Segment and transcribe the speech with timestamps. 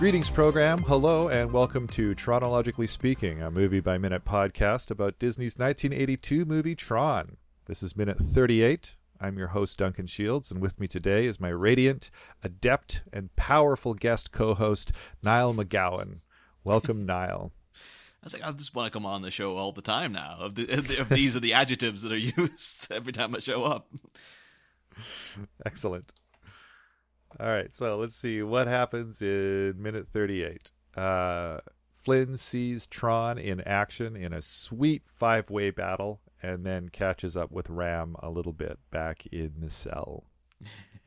[0.00, 0.78] Greetings, program.
[0.78, 6.74] Hello, and welcome to Chronologically Speaking, a movie by minute podcast about Disney's 1982 movie
[6.74, 7.36] Tron.
[7.66, 8.94] This is minute 38.
[9.20, 12.08] I'm your host, Duncan Shields, and with me today is my radiant,
[12.42, 14.90] adept, and powerful guest co host,
[15.22, 16.20] Niall McGowan.
[16.64, 17.52] Welcome, Niall.
[18.22, 20.38] I was like, I just want to come on the show all the time now.
[20.40, 23.86] Of, the, of these are the adjectives that are used every time I show up.
[25.66, 26.14] Excellent.
[27.38, 30.72] All right, so let's see what happens in minute 38.
[30.96, 31.58] Uh,
[32.04, 37.52] Flynn sees Tron in action in a sweet five way battle and then catches up
[37.52, 40.24] with Ram a little bit back in the cell.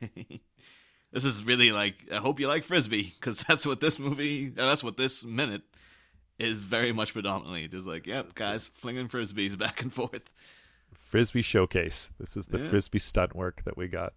[1.12, 4.84] this is really like, I hope you like Frisbee, because that's what this movie, that's
[4.84, 5.62] what this minute
[6.38, 7.68] is very much predominantly.
[7.68, 10.30] Just like, yep, guys flinging Frisbees back and forth.
[11.10, 12.08] Frisbee showcase.
[12.18, 12.68] This is the yeah.
[12.68, 14.14] Frisbee stunt work that we got.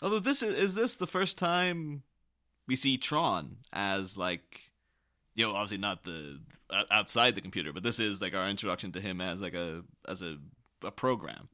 [0.00, 2.02] Although this is, is this the first time
[2.66, 4.60] we see Tron as like
[5.34, 6.40] you know obviously not the
[6.90, 10.22] outside the computer, but this is like our introduction to him as like a as
[10.22, 10.38] a
[10.84, 11.48] a program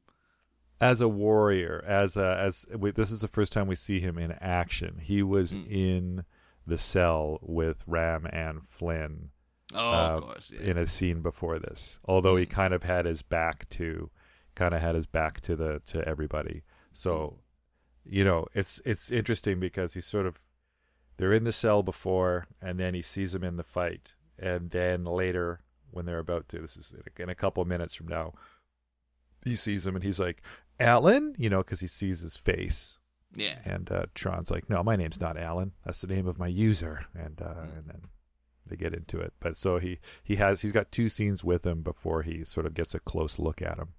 [0.81, 4.17] as a warrior as a as we, this is the first time we see him
[4.17, 4.99] in action.
[5.01, 5.69] He was mm.
[5.69, 6.23] in
[6.65, 9.29] the cell with Ram and Flynn.
[9.73, 10.71] Oh, uh, of course, yeah.
[10.71, 11.97] in a scene before this.
[12.05, 12.39] Although mm.
[12.39, 14.09] he kind of had his back to
[14.55, 16.63] kind of had his back to the to everybody.
[16.93, 17.33] So mm
[18.09, 20.39] you know, it's it's interesting because he's sort of
[21.17, 25.05] they're in the cell before, and then he sees them in the fight, and then
[25.05, 28.33] later when they're about to, this is in a couple of minutes from now,
[29.43, 30.41] he sees him and he's like,
[30.79, 32.97] Alan, you know, because he sees his face.
[33.35, 33.57] Yeah.
[33.65, 35.71] And uh, Tron's like, no, my name's not Alan.
[35.85, 37.77] That's the name of my user, and uh, mm.
[37.77, 38.01] and then
[38.65, 39.33] they get into it.
[39.39, 42.73] But so he he has he's got two scenes with him before he sort of
[42.73, 43.89] gets a close look at him.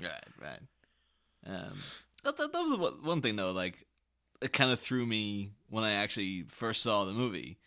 [0.00, 0.60] Right, right.
[1.46, 1.78] Um,
[2.24, 3.52] that, that, that was one thing though.
[3.52, 3.86] Like
[4.40, 7.58] it kind of threw me when I actually first saw the movie,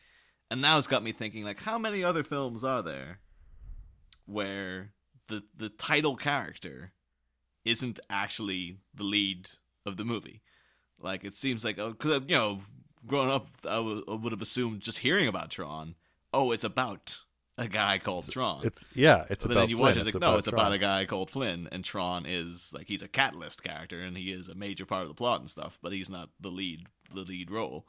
[0.50, 3.19] and now it's got me thinking like, how many other films are there
[4.25, 4.91] where
[5.28, 6.94] the the title character
[7.66, 9.50] isn't actually the lead
[9.86, 10.41] of the movie?
[11.00, 12.62] Like it seems like because uh, you know,
[13.06, 15.96] growing up, I, w- I would have assumed just hearing about Tron,
[16.34, 17.20] oh, it's about
[17.58, 18.66] a guy called Tron.
[18.66, 19.88] It's yeah, it's but about then you Flynn.
[19.88, 20.59] watch it, it's like no, it's Tron.
[20.59, 24.31] about a guy called Flynn, and Tron is like he's a catalyst character, and he
[24.31, 27.22] is a major part of the plot and stuff, but he's not the lead the
[27.22, 27.86] lead role.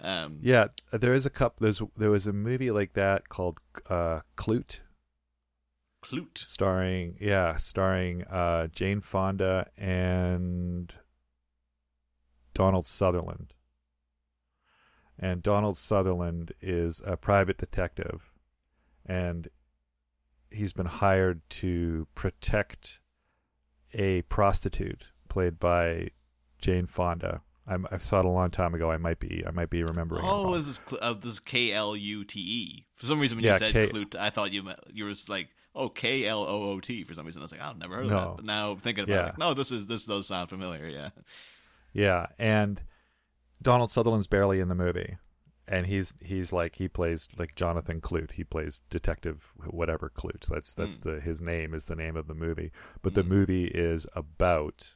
[0.00, 1.64] Um, yeah, there is a couple.
[1.64, 4.80] There's there was a movie like that called uh, Klute.
[6.02, 10.92] Klute, starring yeah, starring uh, Jane Fonda and
[12.54, 13.52] Donald Sutherland.
[15.16, 18.32] And Donald Sutherland is a private detective
[19.06, 19.48] and
[20.50, 22.98] he's been hired to protect
[23.92, 26.10] a prostitute played by
[26.60, 27.42] Jane Fonda.
[27.66, 28.90] I'm, i saw it a long time ago.
[28.90, 30.22] I might be I might be remembering.
[30.24, 32.86] Oh, is this uh, this K L U T E?
[32.96, 35.14] For some reason, when yeah, you said K- Klute, I thought you meant, you were
[35.28, 37.04] like oh K L O O T.
[37.04, 38.16] For some reason, I was like I've never heard no.
[38.16, 38.36] of that.
[38.36, 39.22] But now thinking about yeah.
[39.22, 40.86] it, like, no, this is this does sound familiar.
[40.86, 41.08] Yeah,
[41.94, 42.82] yeah, and
[43.62, 45.16] Donald Sutherland's barely in the movie
[45.66, 48.32] and he's he's like he plays like Jonathan Klute.
[48.32, 50.46] He plays Detective whatever Klute.
[50.46, 51.02] That's that's mm.
[51.02, 52.70] the his name is the name of the movie.
[53.02, 53.16] But mm.
[53.16, 53.28] the hmm.
[53.28, 54.94] movie is about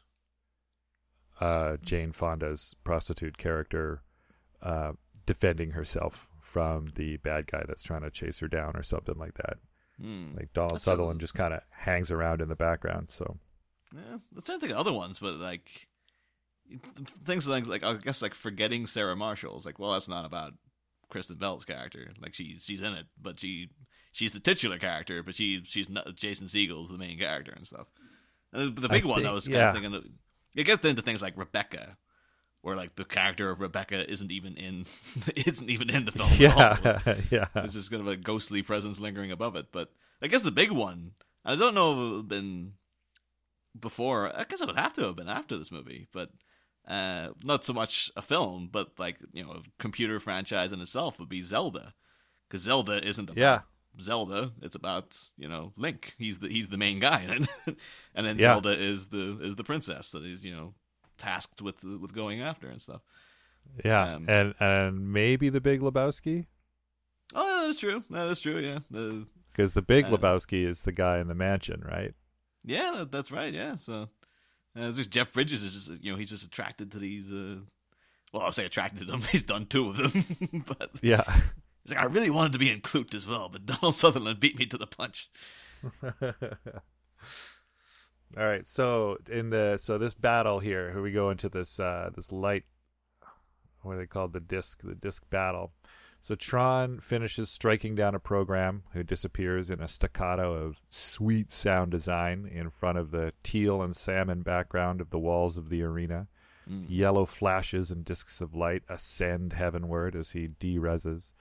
[1.41, 4.03] uh, Jane Fonda's prostitute character
[4.63, 4.93] uh,
[5.25, 9.35] defending herself from the bad guy that's trying to chase her down or something like
[9.35, 9.59] that.
[10.03, 10.37] Mm.
[10.37, 13.09] Like Donald that's Sutherland just kind of hangs around in the background.
[13.11, 13.37] So
[13.95, 15.89] yeah, let's trying to think other ones, but like
[17.25, 20.53] things like like I guess like forgetting Sarah Marshall's like well that's not about
[21.09, 23.71] Kristen Bell's character like she's she's in it but she
[24.13, 27.87] she's the titular character but she she's not Jason Segel's the main character and stuff.
[28.53, 29.69] And the big I one think, I was kind yeah.
[29.69, 30.05] of thinking of,
[30.55, 31.97] it gets into things like Rebecca
[32.63, 34.87] where like the character of Rebecca isn't even in
[35.37, 36.31] isn't even in the film.
[36.37, 37.01] Yeah,
[37.31, 37.47] yeah.
[37.57, 39.67] It's just kind of a ghostly presence lingering above it.
[39.73, 39.91] But
[40.21, 41.13] I guess the big one,
[41.45, 42.73] I don't know if it would have been
[43.79, 44.35] before.
[44.35, 46.31] I guess it would have to have been after this movie, but
[46.89, 51.19] uh, not so much a film, but like you know, a computer franchise in itself
[51.19, 51.95] would be Zelda,
[52.49, 53.61] because Zelda isn't about yeah.
[54.01, 54.53] Zelda.
[54.63, 56.15] It's about you know Link.
[56.17, 57.49] He's the he's the main guy, and
[58.15, 58.55] and then yeah.
[58.55, 60.75] Zelda is the is the princess that is you know
[61.19, 63.03] tasked with with going after and stuff.
[63.85, 66.47] Yeah, um, and and maybe the Big Lebowski.
[67.35, 68.03] Oh, that is true.
[68.09, 68.61] That is true.
[68.61, 72.15] Yeah, because the, the Big uh, Lebowski is the guy in the mansion, right?
[72.65, 73.53] Yeah, that's right.
[73.53, 74.09] Yeah, so
[74.79, 77.33] uh, just Jeff Bridges is just you know he's just attracted to these.
[77.33, 77.57] Uh,
[78.33, 79.23] well, I'll say attracted to them.
[79.33, 81.41] He's done two of them, but yeah,
[81.83, 84.59] he's like I really wanted to be in Klute as well, but Donald Sutherland beat
[84.59, 85.31] me to the punch.
[88.37, 92.11] All right, so in the so this battle here, here we go into this uh,
[92.15, 92.65] this light,
[93.83, 95.73] what are they called the disc the disc battle.
[96.21, 101.91] So Tron finishes striking down a program who disappears in a staccato of sweet sound
[101.91, 106.27] design in front of the teal and salmon background of the walls of the arena.
[106.69, 106.87] Mm.
[106.89, 111.33] Yellow flashes and discs of light ascend heavenward as he derezzes.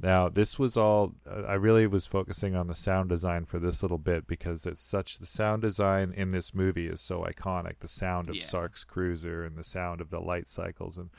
[0.00, 3.82] Now, this was all, uh, I really was focusing on the sound design for this
[3.82, 7.78] little bit because it's such, the sound design in this movie is so iconic.
[7.78, 8.42] The sound of Yeah.
[8.42, 11.10] Sark's cruiser and the sound of the light cycles and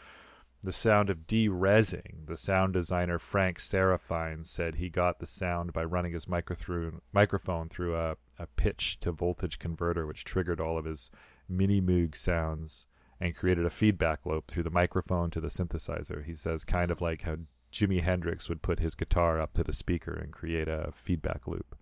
[0.66, 2.26] the sound of de-rezzing.
[2.28, 7.02] The sound designer Frank Serafine said he got the sound by running his micro through,
[7.14, 11.10] microphone through a, a pitch to voltage converter, which triggered all of his
[11.52, 12.88] Minimoog sounds
[13.20, 16.26] and created a feedback loop through the microphone to the synthesizer.
[16.26, 17.38] He says kind of like how
[17.72, 21.76] Jimi Hendrix would put his guitar up to the speaker and create a feedback loop.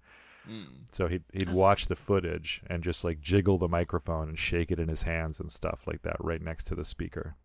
[0.49, 0.65] Mm.
[0.91, 4.71] So he'd he'd That's- watch the footage and just like jiggle the microphone and shake
[4.71, 7.35] it in his hands and stuff like that right next to the speaker.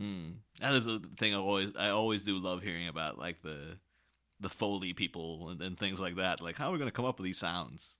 [0.00, 0.34] Mm.
[0.60, 3.76] That is a thing I always I always do love hearing about, like the
[4.40, 6.40] the foley people and, and things like that.
[6.40, 7.98] Like, how are we going to come up with these sounds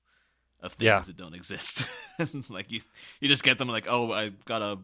[0.61, 1.01] of things Yeah.
[1.01, 1.85] that don't exist?
[2.49, 2.81] like you
[3.21, 4.79] you just get them like, oh, I got a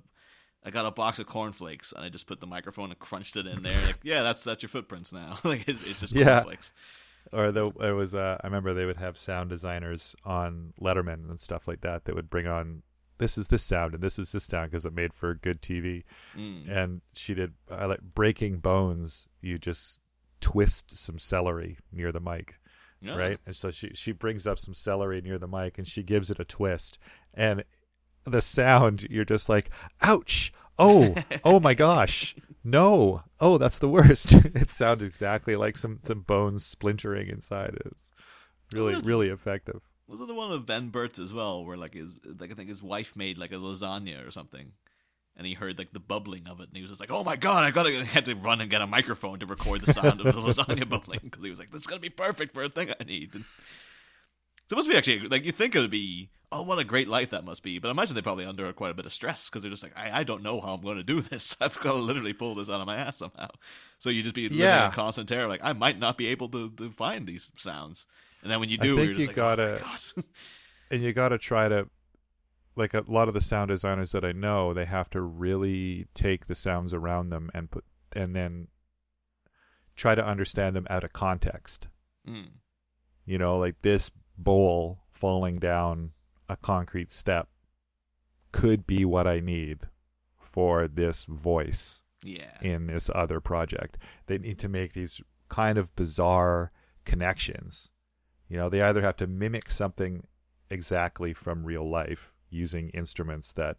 [0.65, 3.47] I got a box of cornflakes and I just put the microphone and crunched it
[3.47, 3.81] in there.
[3.87, 5.39] Like, yeah, that's that's your footprints now.
[5.45, 6.41] like, it's, it's just Yeah.
[6.41, 6.73] cornflakes.
[7.33, 11.41] Or the it was uh, I remember they would have sound designers on Letterman and
[11.41, 12.83] stuff like that that would bring on
[13.19, 16.05] this is this sound and this is this sound because it made for good TV.
[16.37, 16.69] Mm.
[16.69, 20.01] and she did I like breaking bones you just
[20.41, 22.55] twist some celery near the mic
[23.01, 23.17] Yeah.
[23.17, 23.39] right?
[23.47, 26.41] And so she she brings up some celery near the mic and she gives it
[26.41, 26.99] a twist.
[27.35, 27.65] And
[28.25, 29.71] the sound you're just like
[30.03, 30.53] ouch!
[30.79, 31.15] Oh
[31.45, 32.37] oh my gosh.
[32.65, 33.23] No.
[33.41, 34.33] Oh that's the worst.
[34.55, 37.79] It sounds exactly like some some bones splintering inside.
[37.87, 38.11] It's
[38.73, 42.11] really really effective Was it the one of Ben Burtt's as well, where like his
[42.39, 44.73] like I think his wife made like a lasagna or something,
[45.37, 47.37] and he heard like the bubbling of it, and he was just like, "Oh my
[47.37, 50.21] god, I gotta!" He had to run and get a microphone to record the sound
[50.21, 52.69] of the lasagna bubbling because he was like, "This is gonna be perfect for a
[52.69, 53.45] thing I need." And
[54.69, 56.31] so it must be actually like you think it would be.
[56.53, 57.81] Oh, what a great life that must be!
[57.81, 59.97] But I imagine they probably under quite a bit of stress because they're just like,
[59.99, 61.57] I, I don't know how I'm going to do this.
[61.61, 63.49] I've got to literally pull this out of my ass somehow.
[63.99, 64.87] So you just be living Yeah.
[64.87, 68.07] in constant terror, like I might not be able to, to find these sounds.
[68.47, 70.23] And then when you I do, think you're just you like, gotta- oh
[70.93, 71.89] and you got to try to
[72.77, 76.47] like a lot of the sound designers that I know, they have to really take
[76.47, 78.69] the sounds around them and put and then
[79.97, 81.89] try to understand them out of context.
[82.29, 82.51] Mm.
[83.25, 86.13] You know, like this bowl falling down
[86.49, 87.49] a concrete step
[88.53, 89.81] could be what I need
[90.39, 92.59] for this voice Yeah.
[92.63, 93.99] in this other project.
[94.27, 96.71] They need to make these kind of bizarre
[97.05, 97.93] connections.
[98.49, 100.27] You know, they either have to mimic something
[100.71, 103.77] exactly from real life using instruments that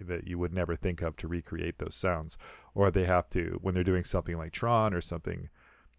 [0.00, 2.36] that you would never think of to recreate those sounds,
[2.74, 5.48] or they have to when they're doing something like Tron or something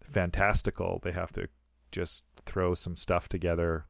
[0.02, 1.48] fantastical, they have to
[1.92, 3.86] just throw some stuff together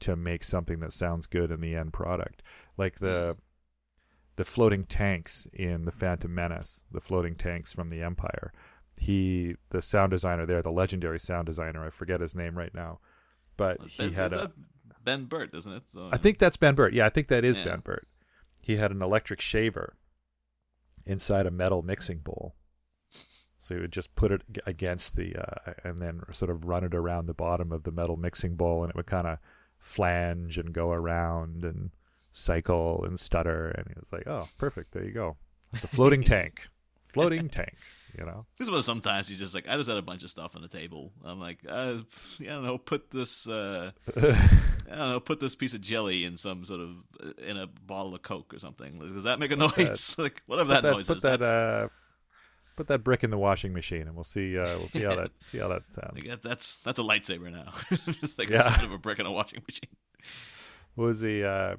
[0.00, 2.42] to make something that sounds good in the end product.
[2.76, 3.38] Like the mm.
[4.36, 8.52] the floating tanks in the Phantom Menace, the floating tanks from the Empire.
[8.98, 12.98] He, the sound designer there, the legendary sound designer, I forget his name right now,
[13.56, 14.44] but he Ben, had a.
[14.44, 14.52] a
[15.04, 15.82] Ben Burtt, isn't it?
[15.94, 16.92] So, I think that's Ben Burtt.
[16.92, 17.64] Yeah, I think that is Yeah.
[17.64, 18.06] Ben Burtt.
[18.60, 19.96] He had an electric shaver
[21.06, 22.54] inside a metal mixing bowl.
[23.58, 26.94] So he would just put it against the, uh, and then sort of run it
[26.94, 29.38] around the bottom of the metal mixing bowl, and it would kind of
[29.78, 31.90] flange and go around and
[32.32, 33.68] cycle and stutter.
[33.70, 34.92] And he was like, "Oh, perfect.
[34.92, 35.36] There you go.
[35.72, 36.68] It's a floating tank.
[37.12, 37.76] Floating tank.
[38.16, 40.54] You know." This was sometimes he's just like, I just had a bunch of stuff
[40.56, 41.12] on the table.
[41.24, 41.98] I'm like, uh,
[42.40, 44.20] I don't know, put this, uh, I
[44.88, 46.90] don't know, put this piece of jelly in some sort of
[47.22, 48.98] uh, in a bottle of Coke or something.
[48.98, 50.14] Does that make a Put noise?
[50.18, 51.22] like whatever put that, noise put is.
[51.22, 51.88] that, uh,
[52.76, 54.56] put that brick in the washing machine, and we'll see.
[54.58, 56.26] Uh, we'll see how that see how that sounds.
[56.26, 57.72] like, that's that's a lightsaber now.
[58.20, 58.66] just like Yeah.
[58.68, 59.96] instead of a brick in a washing machine.
[60.94, 61.76] What was the uh,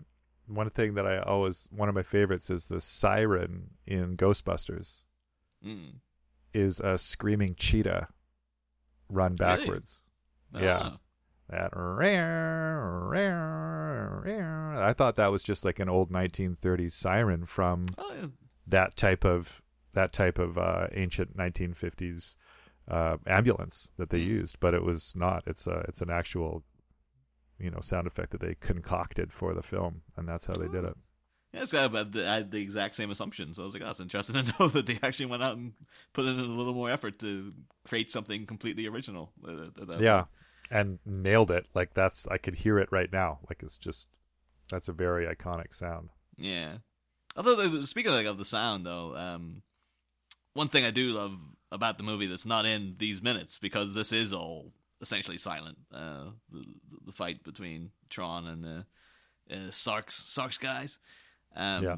[0.47, 5.05] one thing that I always one of my favorites is the siren in Ghostbusters
[5.65, 5.95] Mm.
[6.53, 8.07] Is a screaming cheetah
[9.09, 9.37] run Really?
[9.37, 10.01] backwards.
[10.53, 10.79] Yeah.
[10.91, 10.97] Ah.
[11.49, 11.71] That
[14.81, 18.27] I thought that was just like an old 1930s siren from Oh, yeah.
[18.67, 19.61] that type of
[19.93, 22.35] that type of uh, ancient 1950s
[22.87, 24.23] uh, ambulance that they Hmm.
[24.29, 25.43] used, but it was not.
[25.47, 26.63] It's a it's an actual
[27.59, 30.85] you know sound effect that they concocted for the film, and that's how they did
[30.85, 30.95] it.
[31.53, 33.53] Yeah, it's kind of, I had the exact same assumption.
[33.53, 35.73] So I was like, oh, it's interesting to know that they actually went out and
[36.13, 37.53] put in a little more effort to
[37.87, 39.31] create something completely original.
[39.47, 40.25] uh, that Yeah,
[40.69, 41.65] and nailed it.
[41.73, 43.39] Like that's I could hear it right now.
[43.49, 44.07] Like it's just
[44.69, 46.09] that's a very iconic sound.
[46.37, 46.77] Yeah.
[47.35, 49.61] Although speaking of, like, of the sound, though, um,
[50.53, 51.37] one thing I do love
[51.71, 55.77] about the movie that's not in these minutes because this is all essentially silent.
[55.93, 56.65] Uh, the,
[57.05, 58.85] the fight between Tron and the
[59.51, 60.99] uh, Sark's Sark's guys.
[61.55, 61.95] Um, Yeah.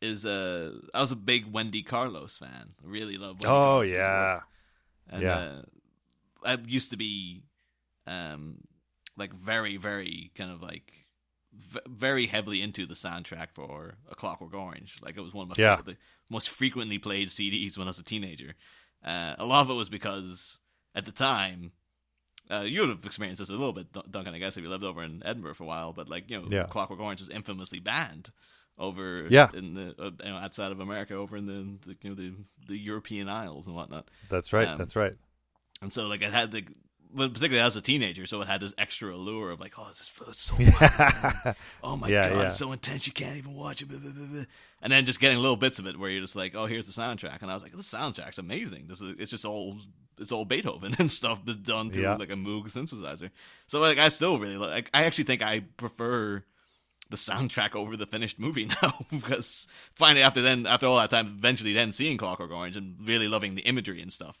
[0.00, 2.70] Is uh, I was a big Wendy Carlos fan.
[2.82, 3.36] I really love.
[3.36, 4.40] Wendy Oh Carlos's yeah.
[5.08, 5.36] And, Yeah.
[5.36, 5.62] uh,
[6.44, 7.44] I used to be,
[8.08, 8.58] um,
[9.16, 10.92] like very, very kind of like
[11.52, 14.96] v- very heavily into the soundtrack for A Clockwork Orange.
[15.00, 15.76] Like it was one of my Yeah.
[15.76, 16.02] favorite, the
[16.34, 18.54] most frequently played CDs when I was a teenager.
[19.04, 20.58] Uh, a lot of it was because
[20.96, 21.70] at the time,
[22.50, 24.34] uh, you would have experienced this a little bit, Dun- Duncan.
[24.34, 26.48] I guess if you lived over in Edinburgh for a while, but like you know,
[26.50, 26.64] Yeah.
[26.66, 28.32] Clockwork Orange was infamously banned
[28.78, 29.48] over Yeah.
[29.54, 32.34] in the uh, you know, outside of America, over in the, the you know the
[32.68, 34.08] the European Isles and whatnot.
[34.30, 34.68] that's right.
[34.68, 35.14] Um, that's right.
[35.80, 36.64] And so like it had the
[37.14, 40.00] but particularly as a teenager, so it had this extra allure of like, oh, this
[40.00, 41.52] is so yeah,
[41.82, 42.42] oh my Yeah, god, yeah.
[42.46, 43.88] it's so intense you can't even watch it.
[43.90, 44.44] blah, blah, blah, blah.
[44.80, 46.98] And then just getting little bits of it where you're just like, oh, here's the
[47.02, 48.86] soundtrack, and I was like, this soundtrack's amazing.
[48.88, 49.76] This is it's just all
[50.18, 52.14] it's all Beethoven and stuff, done through Yeah.
[52.16, 53.30] like a Moog synthesizer.
[53.66, 54.88] So like I still really like.
[54.94, 56.42] I actually think I prefer
[57.12, 61.26] the soundtrack over the finished movie now because finally after then after all that time
[61.26, 64.38] eventually then seeing Clockwork Orange and really loving the imagery and stuff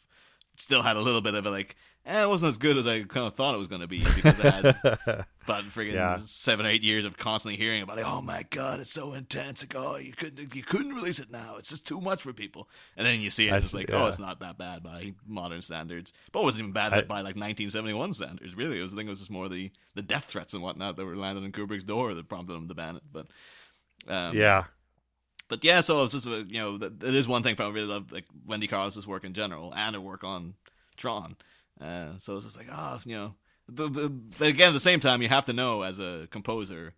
[0.56, 3.02] still had a little bit of a like eh, it wasn't as good as I
[3.02, 4.64] kind of thought it was going to be because I had
[5.44, 6.18] about friggin' Yeah.
[6.26, 8.06] seven or eight years of constantly hearing about it.
[8.06, 9.62] oh my god, it's so intense.
[9.62, 11.56] Like, oh, you couldn't, you couldn't release it now.
[11.58, 12.68] It's just too much for people.
[12.96, 14.02] And then you see it, I it's like, yeah.
[14.02, 16.12] oh, it's not that bad by modern standards.
[16.32, 18.54] But it wasn't even bad I- by like 1971 standards.
[18.56, 18.92] Really, it was.
[18.92, 21.44] I think it was just more the the death threats and whatnot that were landing
[21.44, 23.02] on Kubrick's door that prompted him to ban it.
[23.12, 23.26] But
[24.08, 24.64] um, yeah,
[25.48, 28.10] but yeah, so it's just uh, you know that is one thing I really love
[28.10, 30.54] like Wendy Carlos's work in general and her work on
[30.96, 31.36] Tron.
[31.80, 33.34] Uh, so it's just like oh you know,
[33.68, 36.94] but, but, but again at the same time you have to know as a composer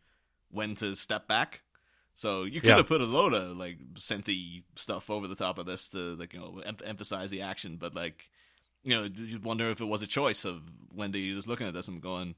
[0.51, 1.63] when to step back.
[2.17, 2.77] So you could Yeah.
[2.77, 6.33] have put a load of like synthy stuff over the top of this to like
[6.35, 8.29] you know em- emphasize the action, but like
[8.83, 10.63] you know you wonder if it was a choice of
[10.95, 12.35] Wendy just looking at this and going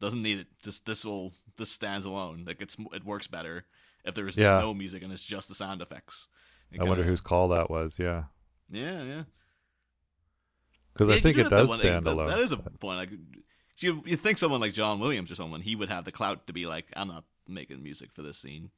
[0.00, 0.46] doesn't need it.
[0.62, 2.44] Just this will this stands alone.
[2.46, 3.64] Like it's it works better
[4.04, 4.60] if there is just Yeah.
[4.60, 6.28] no music and it's just the sound effects.
[6.70, 7.98] It I wonder kinda- whose call that was.
[7.98, 8.24] Yeah,
[8.70, 9.22] Yeah, yeah.
[10.96, 12.28] Because Yeah, I think it does one- stand that- alone.
[12.28, 12.98] That is a point.
[12.98, 13.10] Like
[13.80, 16.52] you, you think someone like John Williams or someone he would have the clout to
[16.52, 18.70] be like, I'm not making music for this scene.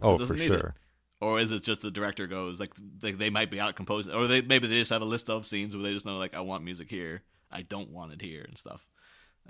[0.00, 0.58] Oh, for need it.
[0.58, 0.74] sure.
[1.20, 4.26] Or is it just the director goes like they, they might be out composing, or
[4.26, 6.40] they maybe they just have a list of scenes where they just know like I
[6.40, 8.84] want music here, I don't want it here and stuff.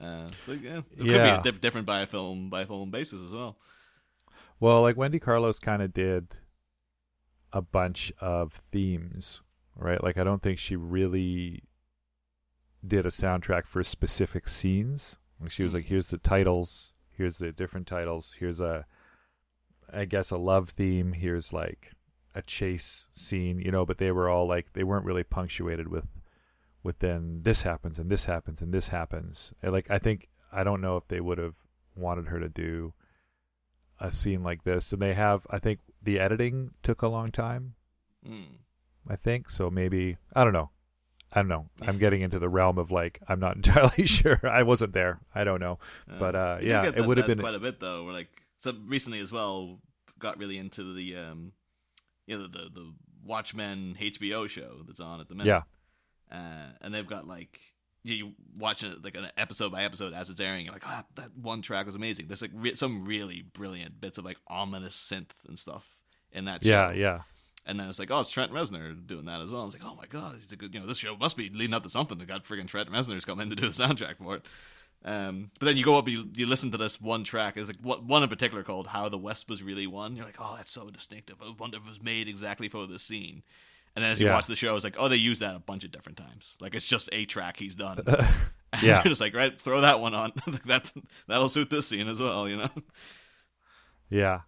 [0.00, 1.36] Uh, so yeah, it could Yeah.
[1.38, 3.56] be diff- different by a film by film basis as well.
[4.60, 6.28] Well, like Wendy Carlos kind of did
[7.52, 9.40] a bunch of themes,
[9.76, 10.02] right?
[10.02, 11.62] Like I don't think she really
[12.86, 15.16] did a soundtrack for specific scenes.
[15.40, 18.86] Like she was like, here's the titles, here's the different titles, here's a,
[19.92, 21.90] I guess a love theme, here's like
[22.34, 23.84] a chase scene, you know.
[23.84, 26.06] But they were all like they weren't really punctuated with,
[26.82, 29.52] with then this happens and this happens and this happens.
[29.62, 31.54] And, like I think I don't know if they would have
[31.94, 32.94] wanted her to do
[34.00, 37.74] a scene like this and they have i think the editing took a long time
[38.26, 38.56] Mm.
[39.08, 40.70] i think so maybe i don't know
[41.32, 44.62] i don't know i'm getting into the realm of like i'm not entirely sure i
[44.62, 45.78] wasn't there i don't know
[46.18, 48.04] But, uh, yeah, it would have been- quite a bit though.
[48.04, 49.80] We're like so recently as well
[50.18, 51.52] got really into the um,
[52.26, 52.92] you know the the
[53.24, 55.48] Watchmen HBO show that's on at the minute.
[55.48, 55.62] yeah
[56.36, 57.58] uh, and they've got like
[58.04, 60.64] you, you watch it like an episode by episode as it's airing.
[60.64, 62.26] You're like, ah, that one track was amazing.
[62.26, 65.84] There's like re- some really brilliant bits of like ominous synth and stuff
[66.32, 66.70] in that show.
[66.70, 67.20] yeah yeah
[67.64, 69.64] And then it's like, oh, it's Trent Reznor doing that as well.
[69.66, 70.74] It's like, oh my god, he's a good.
[70.74, 72.18] You know, this show must be leading up to something.
[72.18, 74.42] They got friggin' Trent Reznor's come in to do the soundtrack for it.
[75.04, 77.56] Um, but then you go up, you, you listen to this one track.
[77.56, 80.36] It's like what, one in particular called "How the West Was Really Won." You're like,
[80.40, 81.36] oh, that's so distinctive.
[81.42, 83.42] I wonder if it was made exactly for this scene.
[83.94, 84.34] And then as you Yeah.
[84.34, 86.56] watch the show, it's like, oh, they use that a bunch of different times.
[86.60, 88.02] Like it's just a track he's done.
[88.80, 89.02] Yeah.
[89.04, 90.32] you're just like, right, throw that one on.
[90.64, 90.90] that
[91.28, 92.48] that'll suit this scene as well.
[92.48, 92.70] You know.
[94.08, 94.40] yeah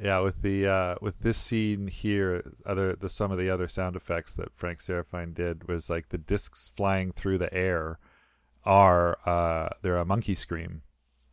[0.00, 3.94] yeah with the uh with this scene here other the some of the other sound
[3.96, 7.98] effects that frank serafine did was like the discs flying through the air
[8.64, 10.82] are uh they're a monkey scream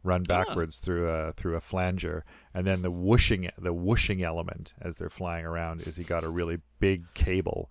[0.03, 0.43] run Ah.
[0.43, 5.09] backwards through a through a flanger and then the whooshing the whooshing element as they're
[5.09, 7.69] flying around is he got a really big cable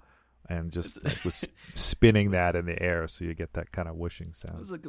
[0.49, 3.97] and just like, was spinning that in the air so you get that kind of
[3.97, 4.87] whooshing sound It's like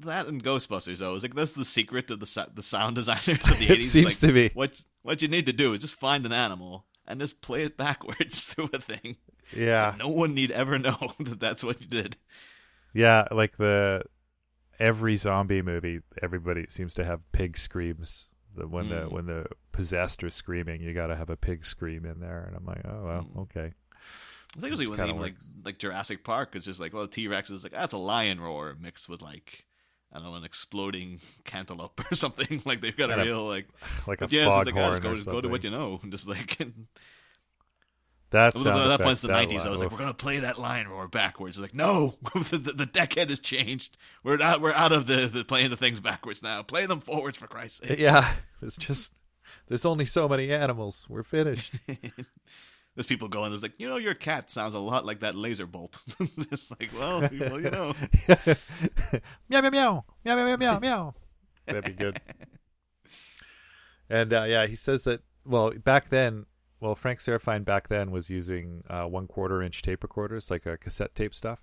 [0.00, 1.14] that and Ghostbusters though.
[1.14, 3.90] It's like that's the secret of the the sound designers of the It eighties.
[3.92, 4.50] seems like, to be.
[4.54, 7.76] what what you need to do is just find an animal and just play it
[7.78, 9.16] backwards through a thing.
[9.56, 12.16] yeah No one need ever know that that's what you did.
[12.94, 14.02] Yeah, like the
[14.78, 18.28] every zombie movie, everybody seems to have pig screams.
[18.56, 19.12] The when the Mm.
[19.12, 22.56] when the possessed are screaming, you got to have a pig scream in there, and
[22.56, 23.42] I'm like, oh well, Mm.
[23.42, 23.72] okay.
[24.56, 25.34] I think it was like, when they, like
[25.64, 26.56] like Jurassic Park.
[26.56, 29.64] It's just like well, T Rex is like that's a lion roar mixed with like
[30.12, 32.62] I don't know an exploding cantaloupe or something.
[32.64, 33.66] Like they've got a And a real like
[34.06, 36.28] like a yeah, just like just go, or go to what you know, and just
[36.28, 36.58] like.
[38.30, 39.64] That At that point, it's the nineties.
[39.64, 41.56] I was like, we're gonna play that lion roar backwards.
[41.56, 43.96] It's like, no, the, the, the decade has changed.
[44.24, 44.60] We're out.
[44.60, 46.62] We're out of the, the playing the things backwards now.
[46.62, 48.00] Play them forwards for Christ's sake.
[48.00, 49.12] yeah, it's just
[49.68, 51.06] there's only so many animals.
[51.08, 51.72] We're finished.
[52.96, 55.66] there's people going, there's like, you know, your cat sounds a lot like that laser
[55.66, 56.02] bolt.
[56.20, 57.94] it's like, well, well, you know,
[59.48, 61.14] meow meow meow meow meow meow meow.
[61.66, 62.20] That'd be good.
[64.08, 65.20] And uh, yeah, he says that.
[65.44, 66.46] Well, back then,
[66.80, 70.76] well, Frank Serafine back then was using uh, one quarter inch tape recorders, like a
[70.76, 71.60] cassette tape stuff,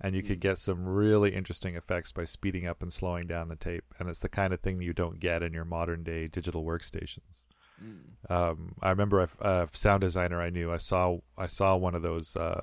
[0.00, 0.26] and you mm.
[0.26, 0.48] could hmm.
[0.48, 3.84] get some really interesting effects by speeding up and slowing down the tape.
[3.98, 7.44] And it's the kind of thing you don't get in your modern day digital workstations.
[7.82, 8.30] Mm.
[8.30, 10.72] Um, I remember a, a sound designer I knew.
[10.72, 12.62] I saw I saw one of those uh,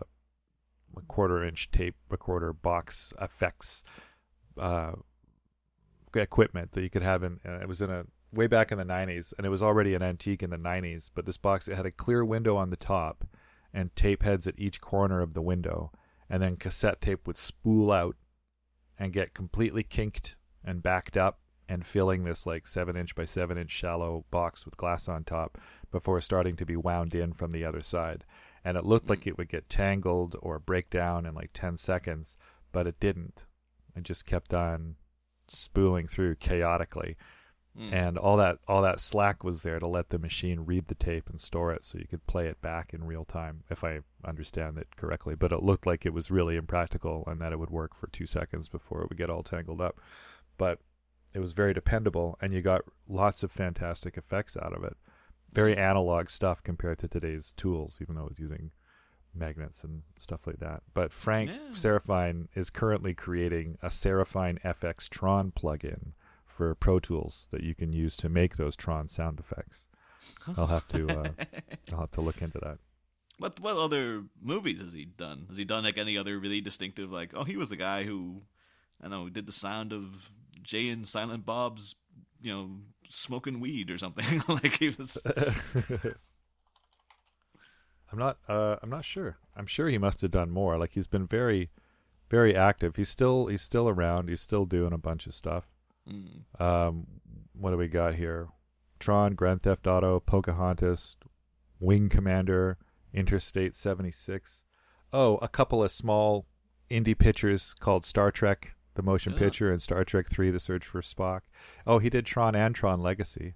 [1.07, 3.83] quarter inch tape recorder box effects
[4.59, 4.93] uh,
[6.15, 7.39] equipment that you could have in.
[7.47, 10.03] Uh, it was in a way back in the 90s, and it was already an
[10.03, 11.09] antique in the 90s.
[11.13, 13.25] But this box it had a clear window on the top,
[13.73, 15.91] and tape heads at each corner of the window,
[16.29, 18.15] and then cassette tape would spool out
[18.97, 23.57] and get completely kinked and backed up and filling this like seven inch by seven
[23.57, 25.57] inch shallow box with glass on top
[25.91, 28.25] before starting to be wound in from the other side.
[28.65, 32.37] And it looked like it would get tangled or break down in like 10 seconds,
[32.71, 33.45] but it didn't.
[33.95, 34.95] It just kept on
[35.47, 37.15] spooling through chaotically.
[37.77, 37.93] Mm.
[37.93, 41.29] And all that all that slack was there to let the machine read the tape
[41.29, 44.79] and store it so you could play it back in real time, if I understand
[44.79, 45.35] it correctly.
[45.35, 48.25] But it looked like it was really impractical and that it would work for two
[48.25, 49.99] seconds before it would get all tangled up.
[50.57, 50.79] But
[51.33, 54.95] it was very dependable and you got lots of fantastic effects out of it.
[55.51, 58.71] Very analog stuff compared to today's tools, even though it was using
[59.33, 60.81] magnets and stuff like that.
[60.93, 61.71] But Frank Yeah.
[61.73, 66.13] Serafine is currently creating a Serafine FX Tron plugin
[66.45, 69.83] for Pro Tools that you can use to make those Tron sound effects.
[70.57, 71.29] I'll have to uh,
[71.93, 72.77] I'll have to look into that.
[73.37, 75.45] What what other movies has he done?
[75.47, 77.11] Has he done like any other really distinctive?
[77.11, 78.41] Like, oh, he was the guy who
[78.99, 80.29] I don't know did the sound of
[80.63, 81.95] Jay and Silent Bob's,
[82.41, 82.69] you know,
[83.09, 84.43] smoking weed or something.
[84.47, 85.17] like he was.
[88.11, 89.37] I'm not uh, I'm not sure.
[89.55, 90.77] I'm sure he must have done more.
[90.77, 91.69] Like he's been very
[92.29, 92.95] very active.
[92.95, 94.29] He's still he's still around.
[94.29, 95.65] He's still doing a bunch of stuff.
[96.09, 96.61] Mm.
[96.61, 97.07] Um,
[97.53, 98.47] what do we got here?
[98.99, 101.15] Tron, Grand Theft Auto, Pocahontas,
[101.79, 102.77] Wing Commander,
[103.13, 104.65] Interstate 76.
[105.13, 106.45] Oh, a couple of small
[106.91, 109.39] indie pictures called Star Trek: The Motion Yeah.
[109.39, 111.43] Picture and Star Trek 3: The Search for Spock.
[111.87, 113.55] Oh, he did Tron and Tron Legacy.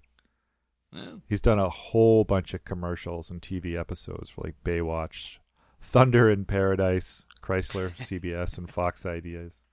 [0.94, 1.18] Yeah.
[1.28, 5.40] He's done a whole bunch of commercials and TV episodes for like Baywatch,
[5.82, 9.66] Thunder in Paradise, Chrysler, CBS, and Fox Ideas.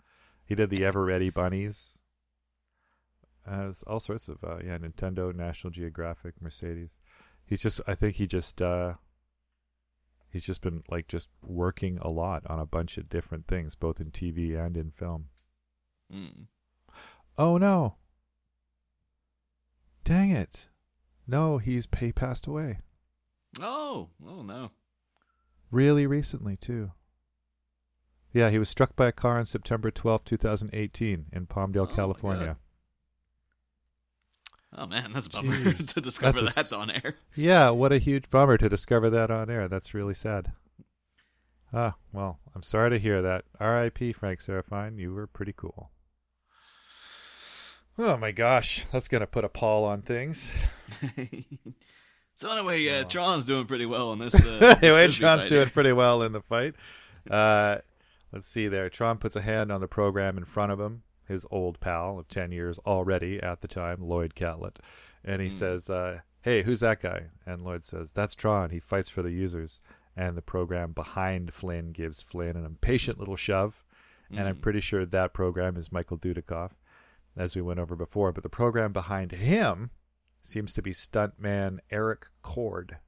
[0.44, 2.00] He did the Eveready Bunnies.
[3.46, 6.96] Has all sorts of uh, yeah, Nintendo, National Geographic, Mercedes.
[7.46, 8.94] He's just, I think he just, uh,
[10.30, 14.00] he's just been like just working a lot on a bunch of different things, both
[14.00, 15.28] in TV and in film.
[16.12, 16.46] Mm.
[17.38, 17.94] Oh no!
[20.04, 20.66] Dang it!
[21.26, 22.78] No, he's he passed away.
[23.60, 24.70] Oh, oh no.
[25.70, 26.90] Really recently, too.
[28.32, 31.94] Yeah, he was struck by a car on September twelfth, two 2018, in Palmdale, Oh,
[31.94, 32.56] California.
[34.76, 35.92] Oh man, that's a bummer Jeez.
[35.94, 37.16] to discover That's that s- on air.
[37.34, 39.66] Yeah, what a huge bummer to discover that on air.
[39.68, 40.52] That's really sad.
[41.72, 43.44] Ah, well, I'm sorry to hear that.
[43.60, 44.12] R.I.P.
[44.12, 44.96] Frank Serafine.
[44.98, 45.90] You were pretty cool.
[48.02, 50.50] Oh my gosh, that's gonna put a pall on things.
[52.34, 53.08] so anyway, uh, Oh.
[53.08, 54.34] Tron's doing pretty well in this.
[54.34, 56.74] Uh, anyway, Tron's doing pretty well in the fight.
[57.30, 57.76] Uh,
[58.32, 58.88] let's see there.
[58.88, 62.28] Tron puts a hand on the program in front of him, his old pal of
[62.28, 64.78] 10 years already at the time, Loyd Catlett.
[65.24, 65.58] And he Hmm.
[65.58, 67.24] says, uh, Hey, who's that guy?
[67.44, 68.70] And Lloyd says, That's Tron.
[68.70, 69.78] He fights for the users.
[70.16, 73.74] And the program behind Flynn gives Flynn an impatient little shove.
[74.30, 74.62] And I'm Mm.
[74.62, 76.70] pretty sure that program is Michael Dudikoff,
[77.36, 78.32] as we went over before.
[78.32, 79.90] But the program behind him
[80.42, 82.98] seems to be stuntman Erik Cord.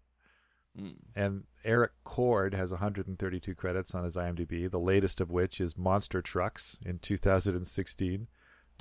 [0.78, 0.94] Mm.
[1.14, 6.22] And Erik Cord has 132 credits on his IMDb, the latest of which is Monster
[6.22, 8.26] Trucks in 2016,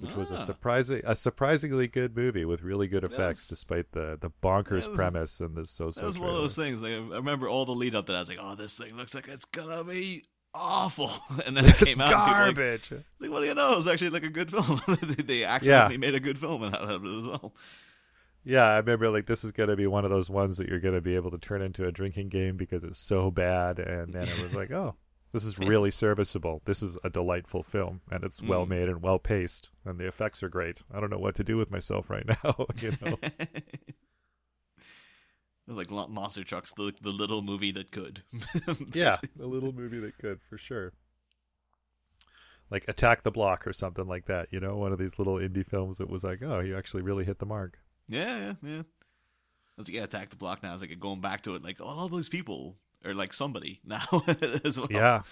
[0.02, 0.46] which was a Ah.
[0.46, 4.96] surprising a surprisingly good movie with really good effects was- despite the the bonkers was-
[4.96, 6.82] premise and the so-so That was one of those things.
[6.82, 8.18] Like, I remember all the lead up to that.
[8.18, 11.12] I was like, "Oh, this thing looks like it's gonna be awful,"
[11.46, 12.08] and then it came out.
[12.10, 12.92] people like, garbage.
[13.20, 13.74] Like, what do you know?
[13.74, 14.82] It was actually like a good film.
[15.26, 17.54] they accidentally made a good film out of it as well.
[18.44, 20.80] Yeah, I remember like this is going to be one of those ones that you're
[20.80, 24.14] going to be able to turn into a drinking game because it's so bad, and
[24.14, 24.96] then it was like, oh,
[25.32, 26.62] this is really serviceable.
[26.66, 28.70] This is a delightful film, and it's well Mm.
[28.70, 30.82] made and well paced, and the effects are great.
[30.94, 32.66] I don't know what to do with myself right now.
[32.82, 33.18] you know?
[35.76, 38.24] Like Monster Trucks, the the little movie that could.
[38.94, 40.94] yeah, the little movie that could for sure.
[42.70, 44.48] Like Attack the Block or something like that.
[44.52, 47.26] You know, one of these little indie films that was like, oh, you actually really
[47.26, 47.78] hit the mark.
[48.08, 48.80] Yeah, yeah, yeah.
[48.80, 50.70] I was like, yeah, Attack the Block now.
[50.70, 54.06] I was like, going back to it, like, all those people are like somebody now
[54.64, 54.88] as well.
[54.90, 55.24] Yeah,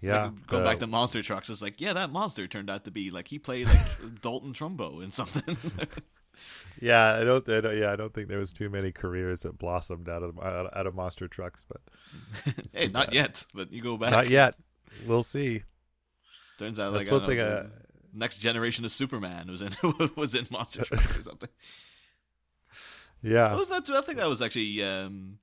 [0.00, 0.24] yeah.
[0.24, 2.90] Like, going the- back to Monster Trucks, it's like, yeah, that monster turned out to
[2.90, 5.56] be like he played like Dalton Trumbo in something.
[6.80, 7.76] Yeah, I don't, I don't.
[7.78, 10.86] Yeah, I don't think there was too many careers that blossomed out of out, out
[10.86, 11.80] of monster trucks, but
[12.74, 13.14] hey, not bad.
[13.14, 14.12] yet, but you go back.
[14.12, 14.54] not yet.
[15.06, 15.62] We'll see.
[16.58, 17.38] Turns out, That's like, one thing.
[17.38, 17.62] know, I,
[18.12, 19.72] the next generation of Superman was in
[20.16, 21.48] was in Monster Trucks or something.
[23.22, 23.96] yeah, Wasn't that too?
[23.96, 24.82] I think that was actually.
[24.82, 25.38] Um,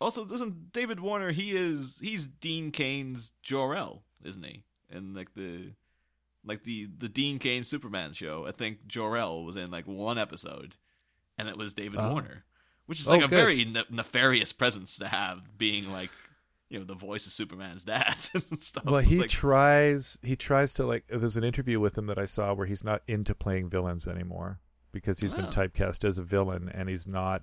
[0.00, 1.32] also, doesn't David Warner?
[1.32, 4.62] He is he's Dean Cain's Jor El, isn't he?
[4.90, 5.72] And like the
[6.46, 8.46] like the the Dean Kane Superman show.
[8.46, 10.76] I think Jor El was in like one episode,
[11.36, 12.12] and it was David Oh.
[12.12, 12.44] Warner,
[12.86, 16.10] which is Oh, like a very ne- nefarious presence to have, being like
[16.68, 18.16] you know the voice of Superman's dad
[18.50, 18.84] and stuff.
[18.84, 20.18] well, he like, tries.
[20.22, 21.04] He tries to like.
[21.08, 24.60] There's an interview with him that I saw where he's not into playing villains anymore
[24.92, 25.50] because he's been Oh.
[25.50, 27.42] typecast as a villain, and he's not.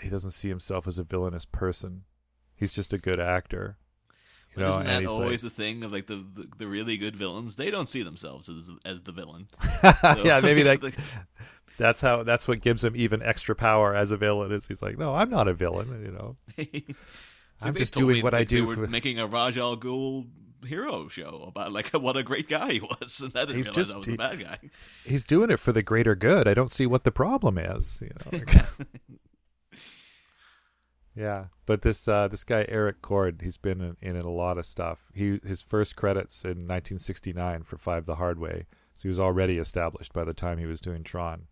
[0.00, 2.02] He doesn't see himself as a villainous person.
[2.56, 3.78] He's just a good actor.
[4.56, 7.56] You know, isn't that always the thing of like the, the the really good villains?
[7.56, 9.48] They don't see themselves as as the villain.
[10.00, 10.94] So- yeah, maybe that like,
[11.78, 14.52] that's how that's what gives him even extra power as a villain.
[14.52, 15.88] Is he's like, no, I'm not a villain.
[16.04, 16.36] You know,
[17.60, 20.26] So I'm just doing what I do They were for- making a Ra's Al Ghul
[20.66, 23.76] hero show about like what a great guy he was, and I didn't He's realize
[23.88, 24.58] just- I was he- the bad guy.
[25.04, 26.46] he's doing it for the greater good.
[26.48, 28.00] I don't see what the problem is.
[28.02, 28.62] You know.
[31.16, 34.66] Yeah, but this uh, this guy Erik Cord, he's been in, in a lot of
[34.66, 34.98] stuff.
[35.14, 39.58] He his first credits in 1969 for Five the Hard Way, so he was already
[39.58, 41.46] established by the time he was doing Tron.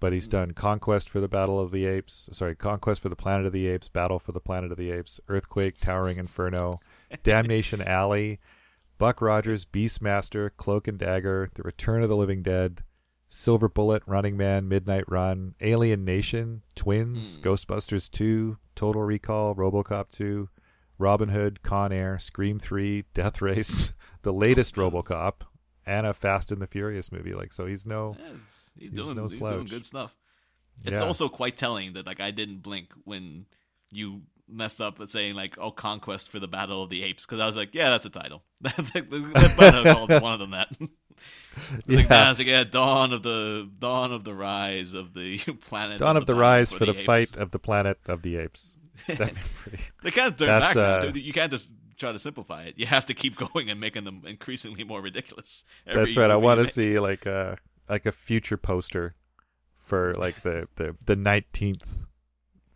[0.00, 3.46] But he's done Conquest for the Battle of the Apes, sorry, Conquest for the Planet
[3.46, 6.80] of the Apes, Battle for the Planet of the Apes, Earthquake, Towering Inferno,
[7.22, 8.40] Damnation Alley,
[8.98, 12.82] Buck Rogers, Beastmaster, Cloak and Dagger, The Return of the Living Dead,
[13.30, 17.48] Silver Bullet, Running Man, Midnight Run, Alien Nation, Twins, Hmm.
[17.48, 20.48] Ghostbusters 2, Total Recall, Robocop 2,
[20.98, 25.42] Robin Hood, Con Air, Scream 3, Death Race, the latest Robocop,
[25.86, 27.34] and a Fast and the Furious movie.
[27.34, 28.16] Like, so he's no.
[28.18, 30.14] Yeah, he's, He's doing no he's doing good stuff.
[30.82, 31.06] It's Yeah.
[31.06, 33.46] also quite telling that like I didn't blink when
[33.90, 37.40] you messed up at saying like oh conquest for the battle of the apes because
[37.40, 40.68] I was like yeah that's a title have called one of them that
[41.78, 42.24] it's like, Yeah.
[42.24, 46.16] nah, it's like yeah dawn of the dawn of the rise of the planet Dawn
[46.16, 47.04] of the battle Rise for the, apes.
[47.04, 48.78] fight of the Planet of the Apes.
[49.06, 49.34] Pretty.
[50.02, 51.12] They can't turn back uh.
[51.14, 52.74] You can't just try to simplify it.
[52.76, 55.64] You have to keep going and making them increasingly more ridiculous.
[55.86, 56.30] every That's right.
[56.30, 57.58] I want to see like a
[57.88, 59.14] like a future poster
[59.84, 62.06] for like the the the nineteenth,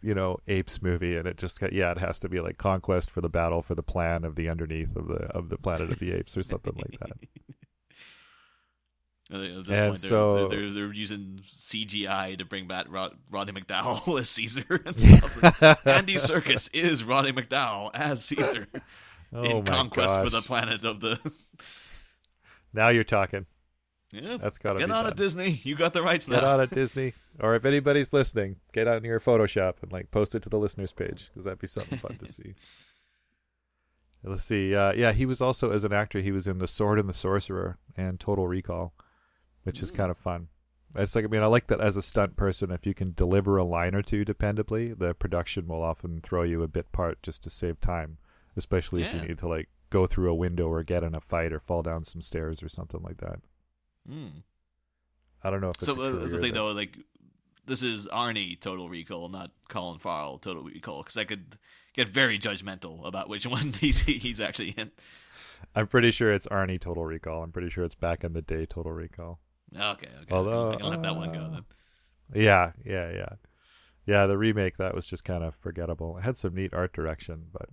[0.02, 3.10] you know, apes movie, and it just got, yeah, it has to be like conquest
[3.10, 5.98] for the battle for the plan of the underneath of the of the planet of
[5.98, 7.28] the apes or something like that.
[9.30, 13.60] At this And point, they're, so- they're, they're using CGI to bring back Rod, Rodney
[13.60, 15.86] McDowell as Caesar and stuff.
[15.86, 18.66] Andy Serkis is Rodney McDowell as Caesar
[19.34, 21.18] oh in Conquest for the Planet of the.
[22.72, 23.44] Now you're talking.
[24.12, 25.12] yeah, That's gotta get be on done.
[25.12, 25.60] it, Disney.
[25.62, 26.36] You got the rights now.
[26.36, 27.12] Get on it, Disney.
[27.40, 30.58] Or if anybody's listening, get out in your Photoshop and like post it to the
[30.58, 32.54] listeners page because that'd be something fun to see.
[34.24, 34.74] Let's see.
[34.74, 36.20] Uh, yeah, he was also as an actor.
[36.20, 38.92] He was in The Sword and the Sorcerer and Total Recall,
[39.68, 39.96] which is Mm.
[39.96, 40.48] kind of fun.
[40.94, 42.70] It's like I mean I like that as a stunt person.
[42.70, 46.62] If you can deliver a line or two dependably, the production will often throw you
[46.62, 48.16] a bit part just to save time,
[48.56, 51.52] especially if you need to like go through a window or get in a fight
[51.52, 53.40] or fall down some stairs or something like that.
[54.10, 54.42] Mm.
[55.44, 56.72] I don't know if it's So a uh, that's the thing, though.
[56.72, 56.96] Like,
[57.66, 61.58] this is Arnie Total Recall, not Colin Farrell Total Recall, because I could
[61.94, 64.90] get very judgmental about which one he's he's actually in.
[65.74, 67.42] I'm pretty sure it's Arnie Total Recall.
[67.42, 69.38] I'm pretty sure it's back in the day Total Recall.
[69.74, 70.34] Okay, okay.
[70.34, 71.64] Although, I can let that one go uh, then.
[72.34, 73.28] Yeah, yeah, yeah.
[74.06, 76.16] Yeah, the remake that was just kind of forgettable.
[76.16, 77.68] It had some neat art direction, but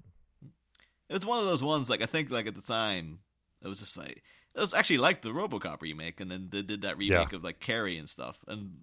[1.10, 3.20] It was one of those ones like I think like at the time
[3.62, 4.22] it was just like
[4.54, 7.60] it was actually like the RoboCop remake, and then they did that remake of like
[7.60, 8.38] Carrie and stuff.
[8.48, 8.78] And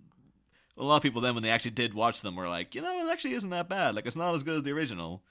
[0.77, 3.07] a lot of people then when they actually did watch them were like, you know,
[3.07, 3.95] it actually isn't that bad.
[3.95, 5.23] Like it's not as good as the original,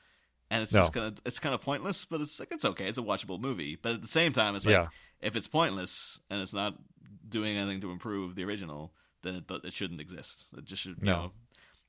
[0.51, 0.81] and it's No.
[0.81, 2.87] just kind of it's kind of pointless, but it's like it's okay.
[2.87, 4.87] It's a watchable movie, but at the same time, it's like yeah,
[5.21, 6.75] if it's pointless and it's not
[7.31, 10.45] doing anything to improve the original, then it, it shouldn't exist.
[10.57, 11.11] It just should, you No.
[11.15, 11.31] know.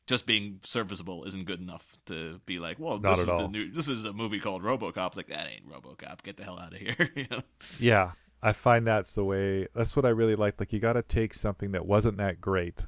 [0.07, 3.35] just being serviceable isn't good enough to be like, well, Not this at is the
[3.44, 3.48] all.
[3.50, 5.09] new, this is a movie called RoboCop.
[5.09, 6.22] It's like that ain't RoboCop.
[6.22, 7.11] Get the hell out of here.
[7.16, 7.42] you know?
[7.78, 9.68] Yeah, I find that's the way.
[9.74, 10.59] That's what I really like.
[10.59, 12.81] Like you got to take something that wasn't that great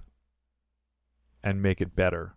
[1.43, 2.35] and make it better.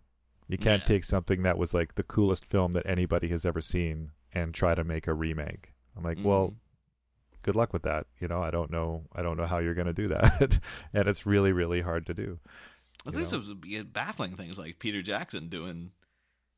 [0.48, 0.88] You can't Yeah.
[0.88, 4.74] take something that was like the coolest film that anybody has ever seen and try
[4.74, 5.72] to make a remake.
[5.96, 6.54] I'm like, well, Mhm.
[7.48, 8.06] Good luck with that.
[8.20, 9.04] You know, I don't know.
[9.14, 10.58] I don't know how you're going to do that,
[10.92, 12.38] and it's really, really hard to do.
[13.06, 15.92] I think some baffling things like Peter Jackson doing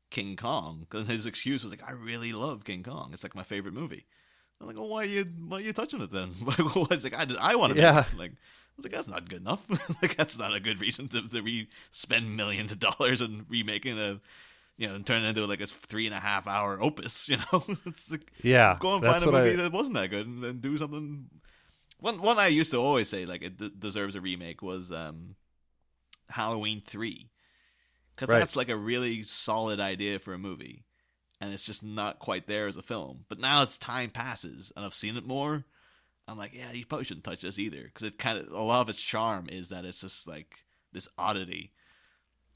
[0.09, 3.11] King Kong because his excuse was like, "I really love King Kong.
[3.13, 4.05] It's like my favorite movie."
[4.59, 6.33] I'm like, "Well, why are you why are you touching it then?"
[6.91, 7.79] it's like I, I want to.
[7.79, 8.03] Yeah.
[8.17, 9.63] Like I was like, "That's not good enough.
[10.01, 13.97] like that's not a good reason to to re- spend millions of dollars and remaking
[13.97, 14.19] a."
[14.81, 17.29] You know, and turn it into like a three and a half hour opus.
[17.29, 20.27] You know, it's like Yeah, go and find a movie I- that wasn't that good
[20.27, 21.27] and, and do something.
[21.99, 25.35] One one I used to always say like it d- deserves a remake was um,
[26.29, 27.29] Halloween three,
[28.15, 28.39] because Right.
[28.39, 30.85] that's like a really solid idea for a movie,
[31.41, 33.25] and it's just not quite there as a film.
[33.29, 35.65] But now as time passes and I've seen it more,
[36.27, 38.81] I'm like, yeah, you probably shouldn't touch this either because it kind of a lot
[38.81, 40.55] of its charm is that it's just like
[40.93, 41.73] this oddity.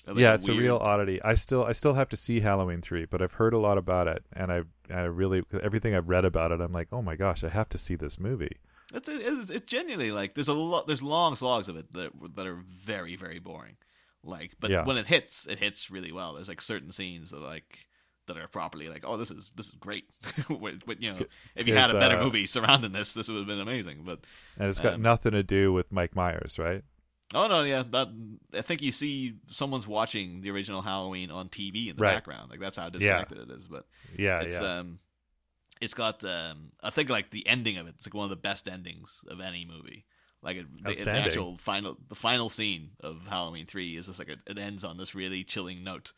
[0.07, 1.21] Like, yeah, it's a real oddity.
[1.23, 4.07] I still I still have to see Halloween three, but I've heard a lot about
[4.07, 4.61] it, and I
[4.93, 7.77] I really everything I've read about it, I'm like, oh my gosh, I have to
[7.77, 8.57] see this movie.
[8.93, 12.45] It's it's, it's genuinely like there's a lot there's long slogs of it that that
[12.45, 13.77] are very very boring,
[14.23, 14.85] like but Yeah.
[14.85, 16.33] when it hits it hits really well.
[16.35, 17.79] There's like certain scenes that like
[18.27, 20.05] that are properly like oh this is this is great.
[20.49, 23.37] With- with, you know if you had a better uh, movie surrounding this this would
[23.37, 24.03] have been amazing.
[24.05, 24.19] But
[24.57, 26.83] And it's got Um, nothing to do with Mike Myers, right?
[27.33, 28.07] Oh no yeah that
[28.53, 32.15] I think you see someone's watching the original Halloween on TV in the Right.
[32.15, 33.67] background like that's how disconnected it is.
[33.67, 33.85] But
[34.17, 34.79] Yeah, it's yeah.
[34.79, 34.99] um
[35.81, 38.35] it's got um I think like the ending of it, it's like one of the
[38.35, 40.05] best endings of any movie.
[40.41, 44.29] Like it, the, the actual final the final scene of Halloween three is just like
[44.29, 46.13] a, it ends on this really chilling note.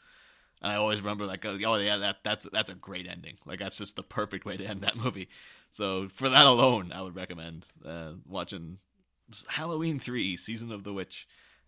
[0.61, 3.37] And I always remember like oh yeah that that's that's a great ending.
[3.45, 5.29] Like that's just the perfect way to end that movie.
[5.71, 8.79] So for that alone, I would recommend uh, watching
[9.47, 11.27] Halloween three season of the witch.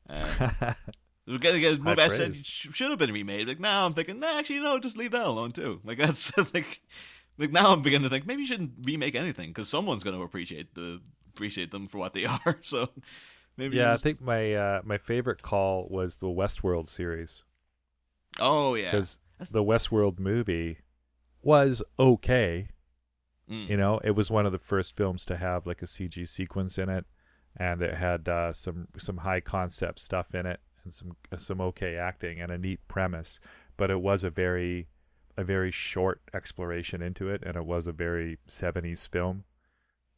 [0.10, 0.74] Uh,
[1.28, 3.48] we got a movie I said should have been remade.
[3.48, 5.80] Like now I'm thinking, nah, actually, no, just leave that alone too.
[5.84, 6.82] Like that's like,
[7.38, 10.24] like now I'm beginning to think maybe you shouldn't remake anything because someone's going to
[10.24, 11.00] appreciate the
[11.34, 12.60] appreciate them for what they are.
[12.62, 12.90] So
[13.58, 17.44] maybe yeah, I think my uh, my favorite call was the Westworld series
[18.40, 19.18] oh yeah, because
[19.52, 20.80] the Westworld movie
[21.42, 22.70] was okay.
[23.50, 23.70] Mm.
[23.70, 26.78] You know, it was one of the first films to have like a CG sequence
[26.78, 27.06] in it,
[27.58, 31.96] and it had uh, some some high concept stuff in it, and some some okay
[31.96, 33.40] acting and a neat premise.
[33.78, 34.88] But it was a very
[35.38, 39.44] a very short exploration into it, and it was a very '70s film.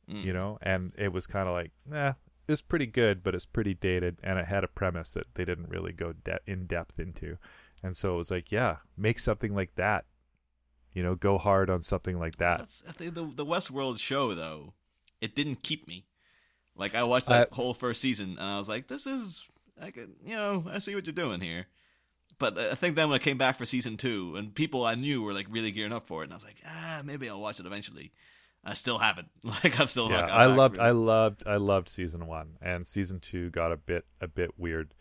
[0.09, 0.23] Mm.
[0.23, 2.13] You know, and it was kind of like, nah,
[2.47, 5.69] it's pretty good, but it's pretty dated, and it had a premise that they didn't
[5.69, 7.37] really go de- in depth into,
[7.83, 10.05] and so it was like, yeah, make something like that.
[10.93, 12.57] You know, go hard on something like that.
[12.57, 14.73] That's, the the Westworld show though,
[15.21, 16.05] it didn't keep me.
[16.75, 19.41] Like I watched that I- whole first season and I was like, this is,
[19.81, 21.67] I could, you know, I see what you're doing here.
[22.39, 25.21] But I think then when I came back for season two, and people I knew
[25.21, 27.59] were like really gearing up for it, and I was like, ah, maybe I'll watch
[27.59, 28.11] it eventually.
[28.63, 29.27] I still haven't.
[29.43, 30.29] Like I've still yeah, not.
[30.29, 30.87] gone I loved, really.
[30.87, 34.93] I loved, I loved season one, and season two got a bit, a bit weird,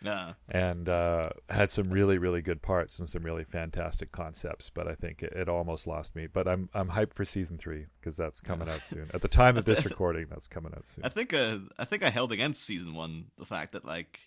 [0.00, 0.34] Yeah.
[0.48, 4.70] and uh, had some really, really good parts and some really fantastic concepts.
[4.72, 6.28] But I think it, it almost lost me.
[6.32, 9.10] But I'm, I'm hyped for season three because that's coming out soon.
[9.12, 11.04] At the time of this recording, that's coming out soon.
[11.04, 14.20] I think uh, I think I held against season one the fact that like,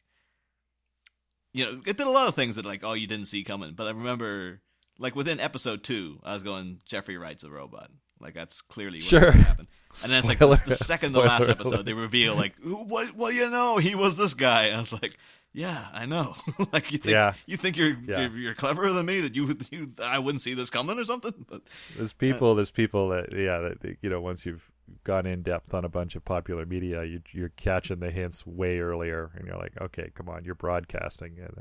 [1.53, 3.73] you know, it did a lot of things that like, oh, you didn't see coming.
[3.73, 4.61] But I remember,
[4.99, 7.89] like within episode two, I was going, Jeffrey Wright's a robot.
[8.19, 9.31] Like that's clearly what Sure.
[9.31, 9.67] happened.
[10.03, 13.15] And then it's like the, second to last episode, they reveal like, "Ooh, what?
[13.15, 13.77] What do you know?
[13.77, 14.65] He was this guy.
[14.65, 15.17] And I was like,
[15.53, 16.35] yeah, I know.
[16.73, 17.33] like you think Yeah.
[17.45, 18.21] you think you're, Yeah.
[18.27, 21.33] you're you're cleverer than me that you you I wouldn't see this coming or something.
[21.49, 21.61] But
[21.97, 24.63] There's people, there's people that, yeah, that you know, once you've
[25.03, 28.79] gone in depth on a bunch of popular media, you, you're catching the hints way
[28.79, 31.51] earlier, and you're like, okay, come on, you're broadcasting it.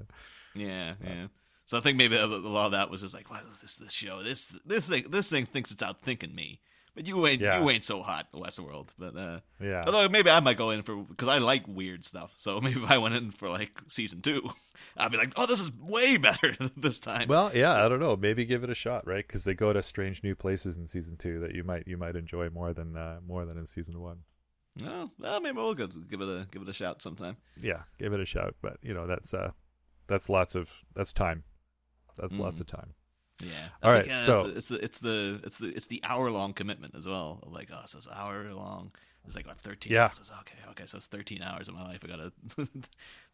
[0.55, 1.27] Yeah, uh, yeah.
[1.67, 4.23] So I think maybe a lot of that was just like, is this this show?
[4.25, 6.61] This this thing this thing thinks it's outthinking me.
[6.95, 7.61] But you ain't Yeah.
[7.63, 8.89] you ain't so hot, in the Westworld.
[8.99, 12.33] But uh Yeah, although maybe I might go in for because I like weird stuff.
[12.37, 14.43] So maybe if I went in for like season two,
[14.97, 17.29] I'd be like, oh, this is way better this time.
[17.29, 18.17] Well, yeah, I don't know.
[18.17, 19.27] Maybe give it a shot, right?
[19.27, 22.17] Because they go to strange new places in season two that you might you might
[22.17, 24.19] enjoy more than uh, more than in season one.
[24.81, 27.37] well, well, maybe we'll give it a give it a shout sometime.
[27.61, 28.55] Yeah, give it a shout.
[28.63, 29.51] But you know, that's uh,
[30.09, 31.45] that's lots of that's time.
[32.17, 32.61] That's lots Mhm.
[32.63, 32.95] of time.
[33.41, 33.69] Yeah.
[33.83, 36.95] All right, uh, so- it's the, it's the it's the it's the hour long commitment
[36.95, 37.43] as well.
[37.47, 38.93] Like, oh, so it's hour long.
[39.27, 39.93] It's like what thirteen.
[39.93, 40.05] Yeah.
[40.05, 40.31] hours.
[40.41, 42.01] okay, okay, so it's thirteen hours of my life.
[42.03, 42.33] I gotta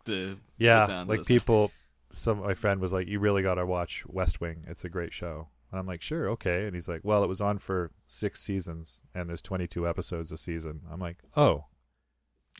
[0.06, 1.70] to Yeah, put down to like people
[2.12, 4.64] some my friend was like, "You really got to watch West Wing.
[4.68, 7.40] It's a great show." And I'm like, "Sure, okay." And he's like, "Well, it was
[7.40, 11.64] on for six seasons, and there's 22 episodes a season." I'm like, "Oh,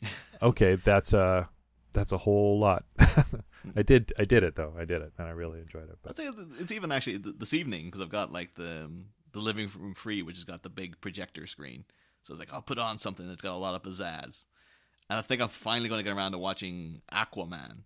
[0.41, 1.49] okay, that's a
[1.93, 2.85] that's a whole lot."
[3.75, 4.73] I did I did it though.
[4.77, 5.97] I did it, and I really enjoyed it.
[6.03, 6.17] But
[6.59, 10.21] it's even actually this evening because I've got like the um, the living room free,
[10.21, 11.85] which has got the big projector screen.
[12.23, 14.43] So I was like I'll put on something that's got a lot of pizzazz,
[15.09, 17.79] and I think I'm finally going to get around to watching Aquaman.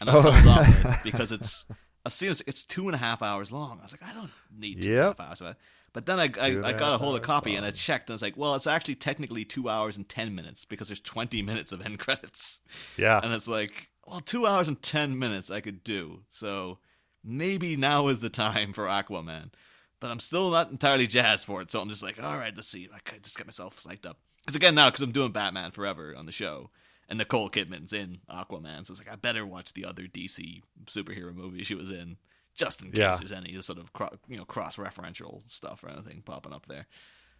[0.00, 0.20] And I Oh.
[0.20, 1.64] it off because it's
[2.04, 3.78] I've seen it's, it's two and a half hours long.
[3.80, 5.18] I was like, I don't need two and a Yep.
[5.18, 5.56] half hours.
[5.94, 8.14] But then I, I, I got a hold of a copy and I checked and
[8.14, 11.72] it's like, well, it's actually technically two hours and ten minutes because there's twenty minutes
[11.72, 12.60] of end credits.
[12.98, 16.20] yeah, And it's like, well, two hours and ten minutes I could do.
[16.28, 16.78] So
[17.24, 19.52] maybe now is the time for Aquaman.
[20.00, 21.72] But I'm still not entirely jazzed for it.
[21.72, 22.90] So I'm just like, all right, let's see.
[22.94, 24.18] I could just get myself psyched up.
[24.44, 26.68] Because again, now, because I'm doing Batman Forever on the show,
[27.08, 28.86] and Nicole Kidman's in Aquaman.
[28.86, 32.16] So it's like, I better watch the other DC superhero movie she was in,
[32.54, 33.16] just in case Yeah.
[33.18, 36.86] there's any sort of cro- you know cross referential stuff or anything popping up there.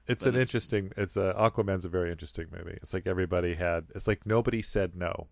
[0.06, 0.92] it's but an it's- interesting.
[0.96, 2.78] It's a Aquaman's a very interesting movie.
[2.82, 3.84] It's like everybody had.
[3.94, 5.28] It's like nobody said no.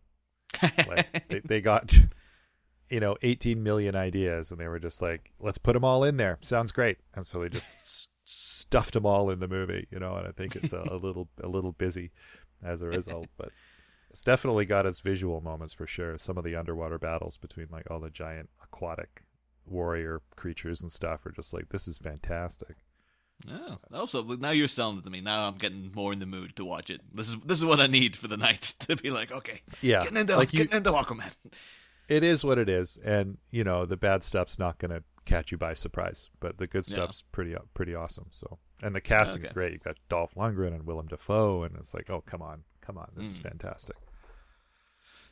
[0.62, 1.92] Like they, they got,
[2.90, 6.16] you know, 18 million ideas, and they were just like, let's put them all in
[6.16, 6.38] there.
[6.42, 6.98] Sounds great.
[7.14, 10.16] And so they just s- stuffed them all in the movie, you know.
[10.16, 12.10] And I think it's a, a little a little busy
[12.64, 13.48] as a result, but
[14.10, 16.16] it's definitely got its visual moments for sure.
[16.18, 19.22] Some of the underwater battles between like all the giant aquatic
[19.66, 22.76] warrior creatures and stuff are just like this is fantastic.
[23.50, 25.20] Oh, also now you're selling it to me.
[25.20, 27.00] Now I'm getting more in the mood to watch it.
[27.12, 30.02] This is this is what I need for the night to be like, okay, Yeah,
[30.04, 31.32] getting into like you, getting into Aquaman.
[32.08, 35.50] it is what it is, and you know the bad stuff's not going to catch
[35.50, 37.06] you by surprise, but the good Yeah.
[37.06, 38.26] stuff's pretty pretty awesome.
[38.30, 39.54] So, and the casting's Okay.
[39.54, 39.72] great.
[39.72, 43.08] You've got Dolph Lundgren and Willem Dafoe, and it's like, oh come on, come on,
[43.16, 43.42] this is Mm.
[43.42, 43.96] fantastic.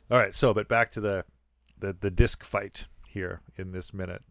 [0.09, 1.23] All right, so but back to the
[1.79, 4.23] the the disc fight here in this minute.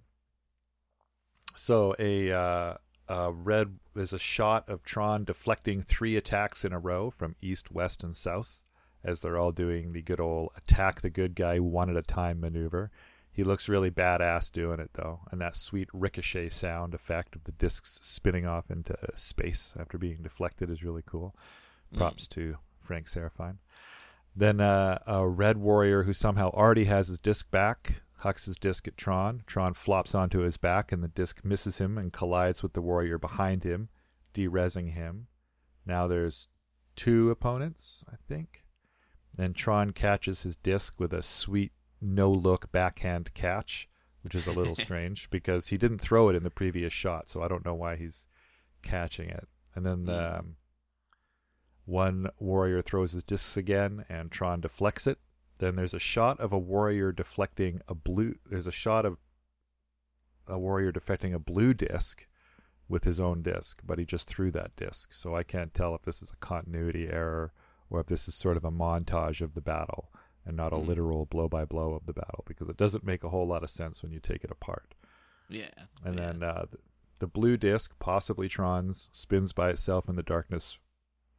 [1.56, 2.74] So a uh,
[3.08, 7.70] uh, red there's a shot of Tron deflecting three attacks in a row from east,
[7.70, 8.62] west, and south
[9.02, 12.40] as they're all doing the good old attack the good guy one at a time
[12.40, 12.90] maneuver.
[13.32, 17.52] He looks really badass doing it though, and that sweet ricochet sound effect of the
[17.52, 21.34] discs spinning off into space after being deflected is really cool.
[21.96, 23.56] Props to Frank Serafine.
[24.36, 28.86] Then uh, a red warrior who somehow already has his disc back hucks his disc
[28.88, 29.42] at Tron.
[29.46, 33.18] Tron flops onto his back, and the disc misses him and collides with the warrior
[33.18, 33.88] behind him,
[34.32, 35.26] derezzing him.
[35.86, 36.48] Now there's
[36.96, 38.62] two opponents, I think.
[39.38, 43.88] And Tron catches his disc with a sweet no look backhand catch,
[44.22, 47.42] which is a little strange because he didn't throw it in the previous shot, so
[47.42, 48.26] I don't know why he's
[48.82, 49.48] catching it.
[49.74, 50.10] And then Hmm.
[50.10, 50.56] um,
[51.86, 55.18] one warrior throws his discs again, and Tron deflects it.
[55.60, 58.34] Then there's a shot of a warrior deflecting a blue.
[58.48, 59.18] There's a shot of
[60.48, 62.26] a warrior deflecting a blue disc
[62.88, 65.12] with his own disc, but he just threw that disc.
[65.12, 67.52] So I can't tell if this is a continuity error
[67.90, 70.10] or if this is sort of a montage of the battle
[70.46, 70.86] and not a Hmm.
[70.88, 73.68] literal blow by blow of the battle because it doesn't make a whole lot of
[73.70, 74.94] sense when you take it apart.
[75.50, 75.68] Yeah,
[76.02, 76.26] And yeah.
[76.26, 76.78] then uh, the,
[77.18, 80.78] the blue disc, possibly Tron's, spins by itself in the darkness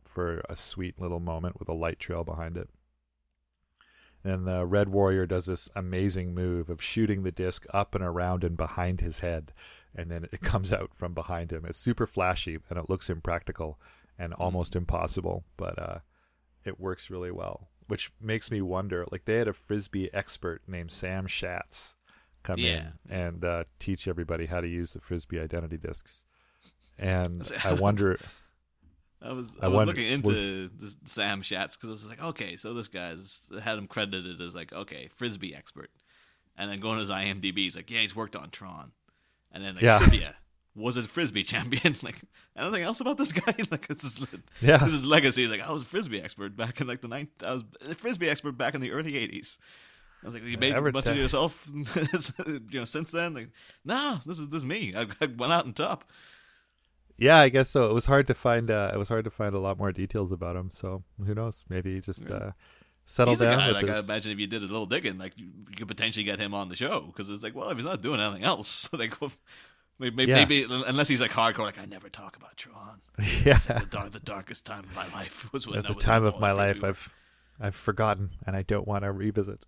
[0.06, 2.70] for a sweet little moment with a light trail behind it.
[4.24, 8.44] And the red warrior does this amazing move of shooting the disc up and around
[8.44, 9.52] and behind his head,
[9.96, 11.66] and then it comes out from behind him.
[11.66, 13.80] It's super flashy and it looks impractical
[14.20, 16.00] and almost impossible, but uh,
[16.64, 17.68] it works really well.
[17.88, 21.96] Which makes me wonder, like they had a frisbee expert named Sam Schatz
[22.44, 22.92] come Yeah.
[23.10, 26.26] in and uh, teach everybody how to use the frisbee identity discs.
[27.00, 28.18] And I wonder,
[29.22, 32.56] I was I I, was looking into this Sam Schatz because I was like, okay,
[32.56, 35.92] so this guy's had him credited as like, okay, frisbee expert,
[36.58, 38.92] and then going to his IMDb, he's like, yeah, he's worked on Tron,
[39.52, 40.00] and then like Yeah.
[40.00, 40.36] trivia
[40.76, 41.96] was a frisbee champion.
[42.02, 42.16] like
[42.58, 43.54] anything else about this guy?
[43.72, 44.26] like this is
[44.62, 45.44] yeah, this is legacy.
[45.44, 47.30] He's like, I was a frisbee expert back in like the ninth.
[47.46, 49.58] I was a frisbee expert back in the early '80s.
[50.24, 53.34] I was like, you made a bunch of yourself, you know, since then.
[53.34, 53.50] Like,
[53.84, 54.94] no, this is this is me.
[54.96, 56.10] I, I went out on top.
[57.22, 57.90] Yeah, I guess so.
[57.90, 58.70] It was hard to find.
[58.72, 60.70] Uh, it was hard to find a lot more details about him.
[60.74, 61.64] So who knows?
[61.70, 62.36] Maybe he just Yeah.
[62.36, 62.52] uh,
[63.06, 64.06] settled down guy, with like I his.
[64.06, 66.70] imagine if you did a little digging, like you, you could potentially get him on
[66.70, 69.14] the show because it's like, well, if he's not doing anything else, like
[70.00, 70.36] maybe, Yeah.
[70.36, 73.02] maybe unless he's like hardcore, like I never talk about Tron.
[73.46, 76.04] yeah, The, dark, the darkest time of my life was when that's I a was
[76.06, 76.84] time of my life.
[76.84, 77.10] I've
[77.60, 79.66] I've forgotten, and I don't want to revisit.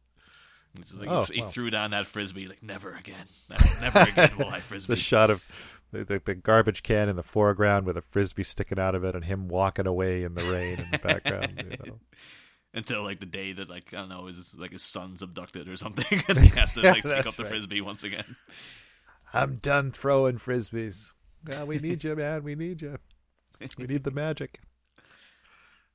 [0.79, 1.49] It's just like Oh, he, he wow.
[1.49, 4.95] threw down that frisbee, like never again, never, never again will I frisbee.
[4.95, 5.43] the shot of
[5.93, 9.15] the, the, the garbage can in the foreground with a frisbee sticking out of it,
[9.15, 11.53] and him walking away in the rain in the background.
[11.57, 11.99] You know.
[12.75, 15.77] until like the day that like I don't know his like his son's abducted or
[15.77, 17.51] something, and he has to like pick up the right.
[17.51, 18.35] frisbee once again.
[19.33, 21.13] I'm done throwing frisbees.
[21.47, 22.43] Yeah, we need you, man.
[22.43, 22.97] We need you.
[23.77, 24.59] We need the magic.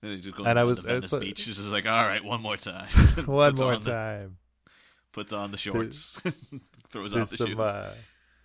[0.03, 1.43] And And I was- to Venice it's a- Beach.
[1.43, 2.89] He's just like, all right, one more time.
[3.27, 4.37] One Puts more on the- time.
[5.13, 6.21] puts on the shorts,
[6.91, 7.59] throws off the some shoes.
[7.59, 7.95] uh,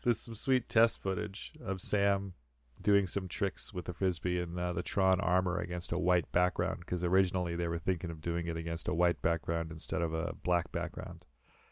[0.04, 2.34] there's some sweet test footage of Sam
[2.82, 6.80] doing some tricks with the frisbee and uh, the Tron armor against a white background
[6.82, 10.34] because originally they were thinking of doing it against a white background instead of a
[10.44, 11.24] black background.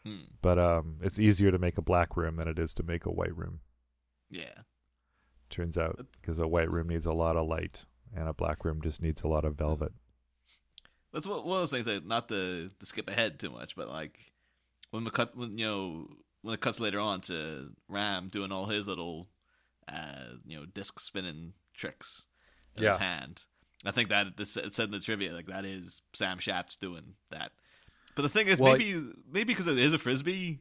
[0.04, 0.24] Hmm.
[0.40, 3.12] But um, it's easier to make a black room than it is to make a
[3.12, 3.60] white room.
[4.30, 4.62] Yeah,
[5.52, 7.82] Turns out because a white room needs a lot of light
[8.16, 9.92] and a black room just needs a lot of velvet.
[11.12, 11.84] that's one of those things.
[11.84, 14.18] That, not to, to skip ahead too much, but like
[14.92, 16.08] when the cut, when you know,
[16.42, 19.28] when it cuts later on to Ram doing all his little,
[19.88, 22.26] uh, you know, disc spinning tricks
[22.76, 23.42] in his hand.
[23.84, 27.14] I think that this it said in the trivia like that is Sam Schatz doing
[27.30, 27.50] that.
[28.14, 30.60] But the thing is, Well, maybe maybe because it is a frisbee,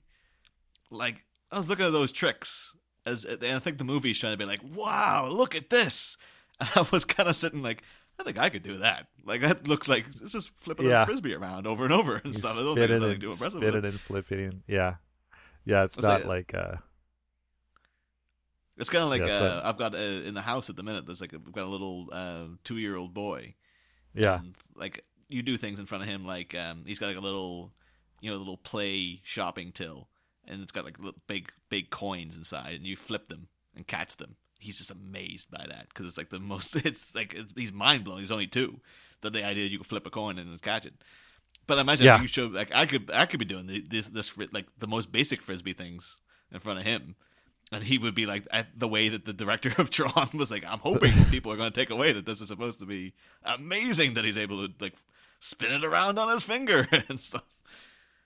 [0.90, 2.74] like I was looking at those tricks
[3.06, 6.18] as and I think the movie's trying to be like, wow, look at this.
[6.60, 7.82] And I was kind of sitting like,
[8.20, 9.08] I think I could do that.
[9.26, 11.02] Like that looks like it's just flipping Yeah.
[11.02, 12.56] a frisbee around over and over and You stuff.
[12.56, 13.52] I don't think spin there's it anything too impressive.
[13.60, 13.92] spin with it it.
[13.92, 14.40] and flip it.
[14.40, 14.64] in.
[14.68, 14.96] Yeah,
[15.66, 15.84] yeah.
[15.86, 16.76] It's It's not like- like uh,
[18.78, 21.06] It's kind of like Yeah, uh, I've got uh, in the house at the minute.
[21.06, 23.56] There's like a, we've got a little uh, two year old boy.
[24.14, 27.18] yeah, And, like you do things in front of him, like um, he's got like
[27.18, 27.72] a little,
[28.22, 30.08] you know, little play shopping till,
[30.48, 34.18] and it's got like little big big coins inside, and you flip them and catch
[34.18, 34.36] them.
[34.60, 36.76] He's just amazed by that because it's like the most.
[36.86, 38.20] It's like it's, he's mind blown.
[38.20, 38.80] He's only two.
[39.22, 40.96] The idea you can flip a coin and catch it.
[41.72, 42.16] But I imagine Yeah.
[42.18, 44.88] if you show like I could I could be doing the, this this like the
[44.88, 46.18] most basic frisbee things
[46.52, 47.16] in front of him.
[47.72, 50.66] And he would be like at the way that the director of Tron was like,
[50.66, 53.14] I'm hoping people are going to take away that this is supposed to be
[53.46, 54.96] amazing that he's able to like
[55.40, 57.46] spin it around on his finger and stuff.
[57.64, 57.70] I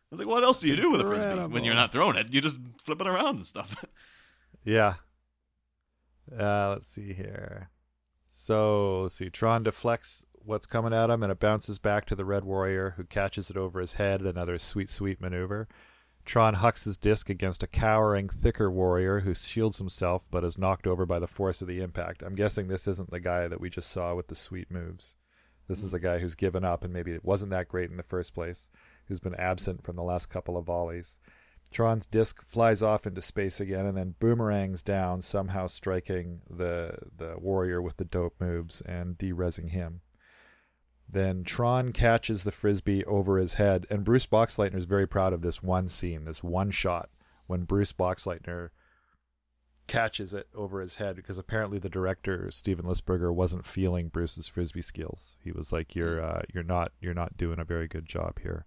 [0.09, 2.33] was like, what else do you do with a frisbee when you're not throwing it?
[2.33, 3.75] You just flip it around and stuff.
[4.63, 4.95] yeah.
[6.35, 7.69] Uh, let's see here.
[8.27, 9.29] So let's see.
[9.29, 13.03] Tron deflects what's coming at him, and it bounces back to the Red Warrior, who
[13.03, 14.21] catches it over his head.
[14.21, 15.67] Another sweet, sweet maneuver.
[16.25, 20.87] Tron hucks his disc against a cowering, thicker warrior who shields himself but is knocked
[20.87, 22.23] over by the force of the impact.
[22.23, 25.15] I'm guessing this isn't the guy that we just saw with the sweet moves.
[25.67, 28.03] This is a guy who's given up and maybe it wasn't that great in the
[28.03, 28.69] first place,
[29.07, 31.19] who's been absent from the last couple of volleys.
[31.71, 37.35] Tron's disc flies off into space again and then boomerangs down, somehow striking the the
[37.37, 40.01] warrior with the dope moves and derezzing him.
[41.07, 45.41] Then Tron catches the frisbee over his head, and Bruce Boxleitner is very proud of
[45.41, 47.09] this one scene, this one shot,
[47.47, 48.69] when Bruce Boxleitner
[49.87, 54.81] catches it over his head because apparently the director Steven Lisberger wasn't feeling Bruce's frisbee
[54.81, 55.37] skills.
[55.43, 58.65] He was like, "You're uh, you're not you're not doing a very good job here."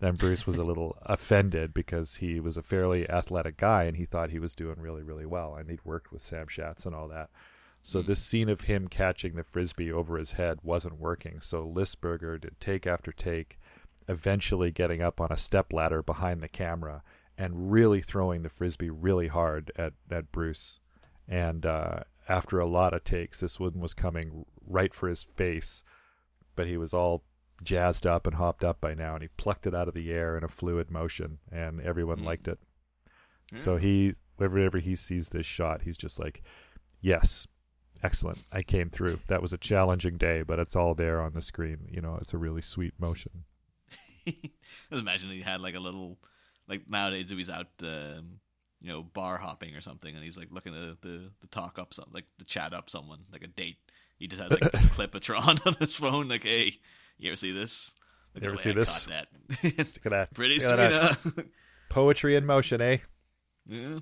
[0.00, 4.04] Then Bruce was a little offended because he was a fairly athletic guy and he
[4.04, 7.08] thought he was doing really really well, and he'd worked with Sam Schatz and all
[7.08, 7.30] that.
[7.82, 11.40] So this scene of him catching the frisbee over his head wasn't working.
[11.40, 13.58] So Lisberger did take after take,
[14.08, 17.02] eventually getting up on a step ladder behind the camera
[17.38, 20.80] and really throwing the frisbee really hard at at Bruce.
[21.28, 25.82] And uh, after a lot of takes, this one was coming right for his face,
[26.56, 27.22] but he was all
[27.62, 30.36] jazzed up and hopped up by now, and he plucked it out of the air
[30.36, 32.24] in a fluid motion, and everyone Mm.
[32.24, 32.58] liked it.
[33.56, 36.42] So he, whenever he sees this shot, he's just like,
[37.00, 37.46] "Yes,
[38.02, 39.20] excellent, I came through.
[39.28, 41.88] That was a challenging day, but it's all there on the screen.
[41.90, 43.44] You know, it's a really sweet motion."
[44.26, 44.42] Just
[44.90, 46.18] imagine he had like a little,
[46.68, 48.40] like nowadays if he's out, um,
[48.80, 51.94] you know, bar hopping or something, and he's like looking to the the talk up
[51.94, 53.78] something, like the chat up someone, like a date.
[54.18, 56.78] He just has like this clip of Tron on his phone, like, "Hey,
[57.18, 57.94] you ever see this?
[58.34, 59.04] Look You ever see I this?
[59.04, 59.28] that?
[59.62, 60.34] Look at that.
[60.34, 61.46] Pretty Look sweet, that.
[61.88, 62.98] Poetry in motion, eh?
[63.66, 63.98] yeah.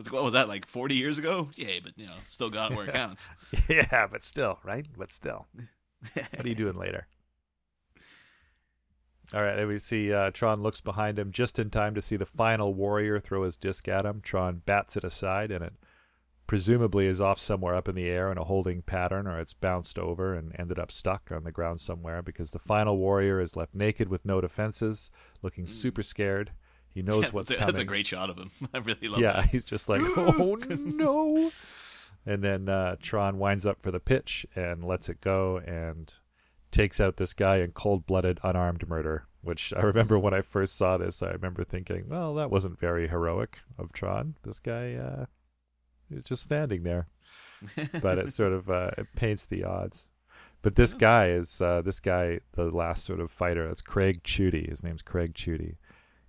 [0.00, 0.66] Was- What was that like?
[0.66, 1.48] Forty years ago?
[1.54, 3.28] Yeah, but you know, still got it where it counts.
[3.68, 4.86] yeah, but still, right?
[4.96, 5.46] But still.
[6.14, 7.06] What are you doing later?
[9.32, 12.16] All right, and we see uh, Tron looks behind him just in time to see
[12.16, 14.20] the final warrior throw his disc at him.
[14.24, 15.72] Tron bats it aside, and it
[16.48, 20.00] presumably is off somewhere up in the air in a holding pattern, or it's bounced
[20.00, 23.72] over and ended up stuck on the ground somewhere because the final warrior is left
[23.72, 26.50] naked with no defenses, looking super scared.
[26.94, 27.74] He knows Yeah, what's that's, coming.
[27.74, 28.50] that's a great shot of him.
[28.74, 29.50] I really love yeah, that.
[29.50, 31.50] he's just like, oh no.
[32.26, 36.12] And then uh, Tron winds up for the pitch and lets it go and
[36.70, 39.26] takes out this guy in cold blooded, unarmed murder.
[39.42, 43.08] Which I remember when I first saw this, I remember thinking, well, that wasn't very
[43.08, 44.34] heroic of Tron.
[44.44, 45.24] This guy, uh,
[46.10, 47.06] was just standing there.
[48.02, 50.10] But it sort of uh, it paints the odds.
[50.62, 53.66] But this guy is uh, this guy, the last sort of fighter.
[53.68, 54.68] That's Craig Chudy.
[54.68, 55.76] His name's Craig Chudy.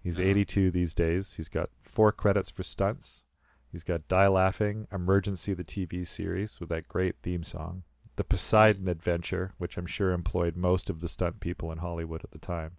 [0.02, 0.24] He's Oh.
[0.24, 1.36] 82 these days.
[1.36, 3.26] He's got four credits for stunts.
[3.72, 7.84] He's got Die Laughing, Emergency, the TV series with that great theme song,
[8.18, 12.32] The Poseidon Adventure, which I'm sure employed most of the stunt people in Hollywood at
[12.32, 12.78] the time.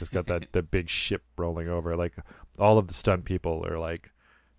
[0.00, 1.96] It's got that the big ship rolling over.
[1.96, 2.14] Like
[2.58, 4.10] all of the stunt people are like,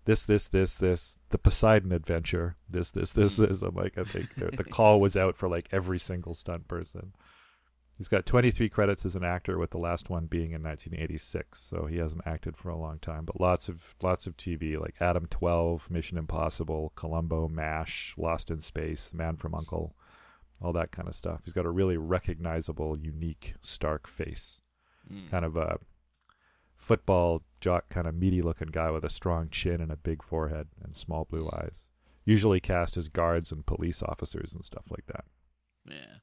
[0.04, 3.50] this, this, this, this, the Poseidon Adventure, this, this, this, mm-hmm.
[3.50, 3.62] this.
[3.62, 7.14] I'm like, I think the, the call was out for like every single stunt person.
[7.96, 11.60] He's got 23 credits as an actor, with the last one being in 1986.
[11.60, 14.96] So he hasn't acted for a long time, but lots of lots of TV like
[15.00, 19.94] Adam 12, Mission Impossible, Columbo, MASH, Lost in Space, The Man from Uncle,
[20.60, 21.42] all that kind of stuff.
[21.44, 24.60] He's got a really recognizable, unique, stark face,
[25.12, 25.30] Mm.
[25.30, 25.78] kind of a
[26.76, 30.68] football jock, kind of meaty looking guy with a strong chin and a big forehead
[30.82, 31.88] and small blue eyes.
[32.24, 35.24] Usually cast as guards and police officers and stuff like that.
[35.86, 36.16] Yeah.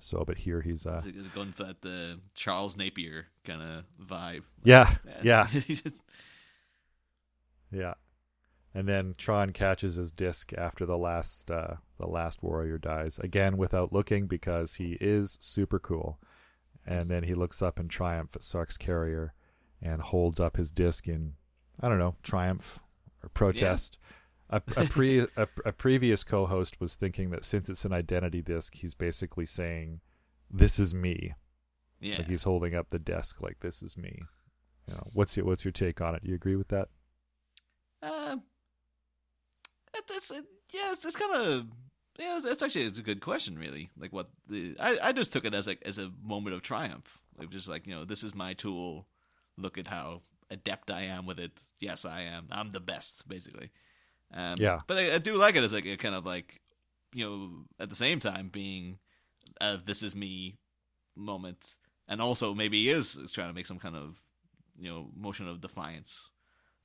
[0.00, 1.02] So, but here he's uh,
[1.34, 4.42] going for that the Charles Napier kind of vibe.
[4.62, 5.48] yeah, yeah.
[5.66, 5.76] yeah.
[7.72, 7.94] Yeah.
[8.74, 13.56] And then Tron catches his disc after the last uh, the last warrior dies again
[13.56, 16.18] without looking because he is super cool.
[16.86, 19.34] And then he looks up in triumph at Sark's carrier
[19.82, 21.34] and holds up his disc in
[21.80, 22.78] I don't know triumph
[23.22, 23.98] or protest.
[24.48, 28.74] A, a pre a, a previous co-host was thinking that since it's an identity disc,
[28.74, 30.00] he's basically saying,
[30.50, 31.34] "This is me."
[32.00, 32.18] yeah.
[32.18, 34.22] Like he's holding up the desk like this is me.
[34.88, 36.22] You know, what's your what's your take on it?
[36.22, 36.88] Do you agree with that?
[38.02, 38.42] Um,
[39.94, 41.66] it, it's it, yeah, it's, it's kind of
[42.18, 42.36] yeah.
[42.36, 43.90] It's, it's actually it's a good question, really.
[43.98, 47.18] Like what the I, I just took it as a as a moment of triumph.
[47.38, 49.06] Like just like you know, this is my tool.
[49.58, 51.52] Look at how adept I am with it.
[51.80, 52.46] Yes, I am.
[52.50, 53.70] I'm the best, basically.
[54.32, 54.80] Um, Yeah.
[54.86, 56.60] But I, I do like it as like a kind of like
[57.14, 58.98] you know at the same time being
[59.60, 60.58] a this is me
[61.16, 61.74] moment,
[62.08, 64.16] and also maybe he is trying to make some kind of
[64.78, 66.30] you know motion of defiance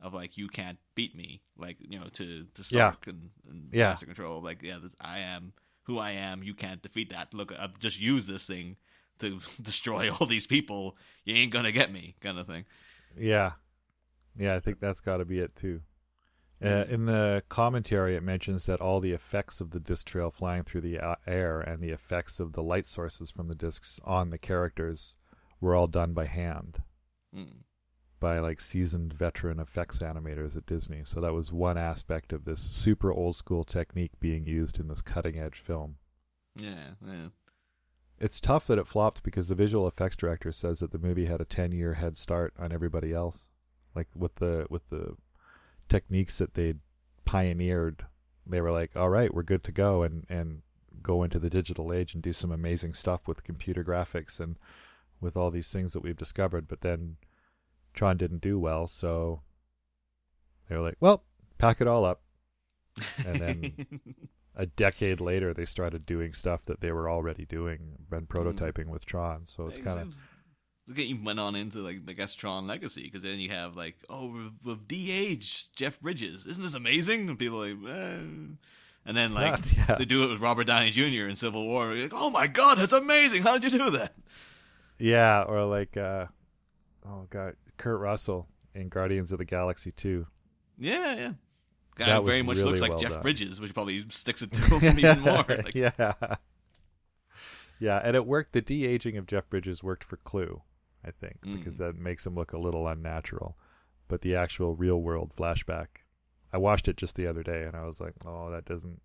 [0.01, 2.93] of like you can't beat me, like you know to to Yeah.
[3.07, 3.89] And, and Yeah.
[3.89, 4.41] Master Control.
[4.41, 6.43] Like yeah, this, I am who I am.
[6.43, 7.33] You can't defeat that.
[7.33, 8.77] Look, I've just used this thing
[9.19, 10.97] to destroy all these people.
[11.25, 12.65] You ain't gonna get me, kind of thing.
[13.17, 13.51] Yeah,
[14.37, 15.81] yeah, I think that's got to be it too.
[16.63, 20.63] Uh, in the commentary, it mentions that all the effects of the disc trail flying
[20.63, 24.29] through the uh, air and the effects of the light sources from the discs on
[24.29, 25.15] the characters
[25.59, 26.81] were all done by hand
[27.35, 27.63] Mm.
[28.19, 31.01] by like seasoned veteran effects animators at Disney.
[31.05, 35.01] So that was one aspect of this super old school technique being used in this
[35.01, 35.95] cutting edge film.
[36.55, 37.29] Yeah, yeah.
[38.19, 41.39] It's tough that it flopped because the visual effects director says that the movie had
[41.41, 43.47] a 10 year head start on everybody else.
[43.95, 45.15] Like with the with the
[45.91, 46.79] techniques that they'd
[47.25, 48.05] pioneered,
[48.47, 50.61] they were like, "All right, we're good to go and and
[51.03, 54.57] go into the digital age and do some amazing stuff with computer graphics and
[55.19, 57.17] with all these things that we've discovered." But then
[57.93, 59.41] Tron didn't do well, so
[60.67, 61.23] they were like, "Well,
[61.57, 62.21] pack it all up."
[63.25, 63.85] And then
[64.55, 68.33] a decade later they started doing stuff that they were already doing and hmm.
[68.33, 69.45] prototyping with Tron.
[69.45, 70.15] So it's kind of
[70.93, 74.27] The went on into like I guess Tron Legacy because then you have like oh
[74.63, 78.19] we've, we've Jeff Bridges isn't this amazing and people are like eh.
[79.05, 79.95] and then like Yeah.
[79.97, 81.27] they do it with Robert Downey Jr.
[81.27, 84.13] in Civil War like oh my god that's amazing how did you do that
[84.99, 86.27] yeah, or like uh,
[87.07, 90.27] oh god, Kurt Russell in Guardians of the Galaxy 2.
[90.77, 91.31] yeah yeah
[91.95, 93.21] guy That very much really looks like well Jeff done.
[93.23, 95.93] Bridges which probably sticks it to him even more like, yeah,
[97.79, 98.53] yeah, and it worked.
[98.53, 100.61] The de aging of Jeff Bridges worked for Clu,
[101.03, 101.77] I think, because Mm.
[101.79, 103.57] that makes him look a little unnatural.
[104.07, 105.87] But the actual real world flashback,
[106.53, 109.01] I watched it just the other day, and I was like, oh, that doesn't.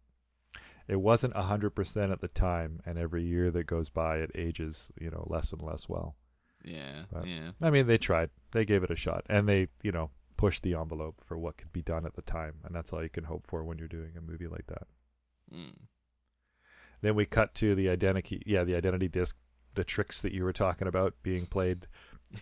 [0.88, 4.90] It wasn't hundred percent at the time, and every year that goes by, it ages,
[5.00, 6.16] you know, less and less well.
[6.64, 8.30] yeah But- yeah I mean, they tried.
[8.52, 11.72] They gave it a shot, and they, you know, pushed the envelope for what could
[11.72, 14.16] be done at the time, and that's all you can hope for when you're doing
[14.16, 14.86] a movie like that.
[15.52, 15.74] Mm.
[17.00, 19.36] Then we cut to the identity, yeah, the identity disc,
[19.76, 21.86] the tricks that you were talking about being played,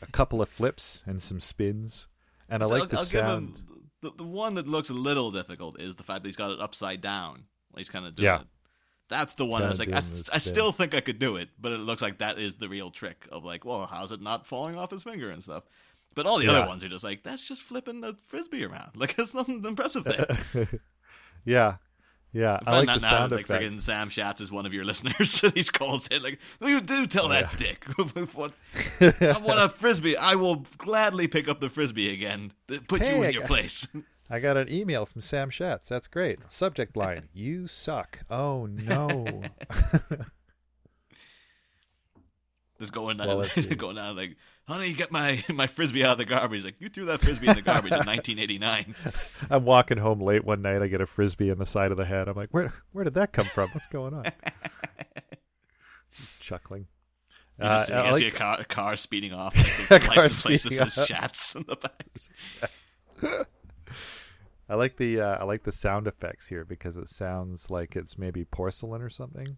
[0.02, 2.08] a couple of flips and some spins,
[2.48, 3.56] and I So like I'll, the I'll give sound.
[3.56, 6.50] him the, the one that looks a little difficult is the fact that he's got
[6.50, 7.44] it upside down.
[7.76, 8.40] He's kind of doing Yeah.
[8.40, 8.46] it.
[9.08, 11.72] That's the one I was like, I, I still think I could do it, but
[11.72, 14.76] it looks like that is the real trick of like, well, how's it not falling
[14.78, 15.64] off his finger and stuff?
[16.14, 16.52] But all the Yeah.
[16.52, 18.92] other ones are just like, that's just flipping a frisbee around.
[18.96, 20.26] Like, it's nothing impressive there.
[21.44, 21.76] yeah,
[22.34, 24.84] yeah, I like not the now, sound like friggin' Sam Schatz is one of your
[24.90, 27.56] listeners, and he calls in like, "You do tell Oh, that yeah.
[27.68, 27.84] dick
[28.34, 28.52] what
[29.00, 30.16] I want a frisbee.
[30.16, 32.52] I will gladly pick up the frisbee again.
[32.88, 33.88] Put you in I your got- place."
[34.30, 35.88] I got an email from Sam Schatz.
[35.88, 36.38] That's great.
[36.48, 38.20] Subject line: You suck.
[38.30, 39.42] Oh no.
[42.84, 43.74] Just going down, Well, let's see.
[43.74, 44.36] going down like,
[44.68, 46.64] honey, get my my frisbee out of the garbage.
[46.64, 48.94] Like you threw that frisbee in the garbage in 1989.
[49.50, 50.82] I'm walking home late one night.
[50.82, 52.28] I get a frisbee in the side of the head.
[52.28, 53.70] I'm like, where where did that come from?
[53.70, 54.24] What's going on?
[56.40, 56.86] Chuckling.
[57.58, 59.54] You just Uh, I you like- see a car, a car speeding off.
[59.90, 60.92] Like, the car speeding off.
[60.92, 63.46] Schatz in the back.
[64.68, 68.16] I like the uh, I like the sound effects here because it sounds like it's
[68.18, 69.56] maybe porcelain or something.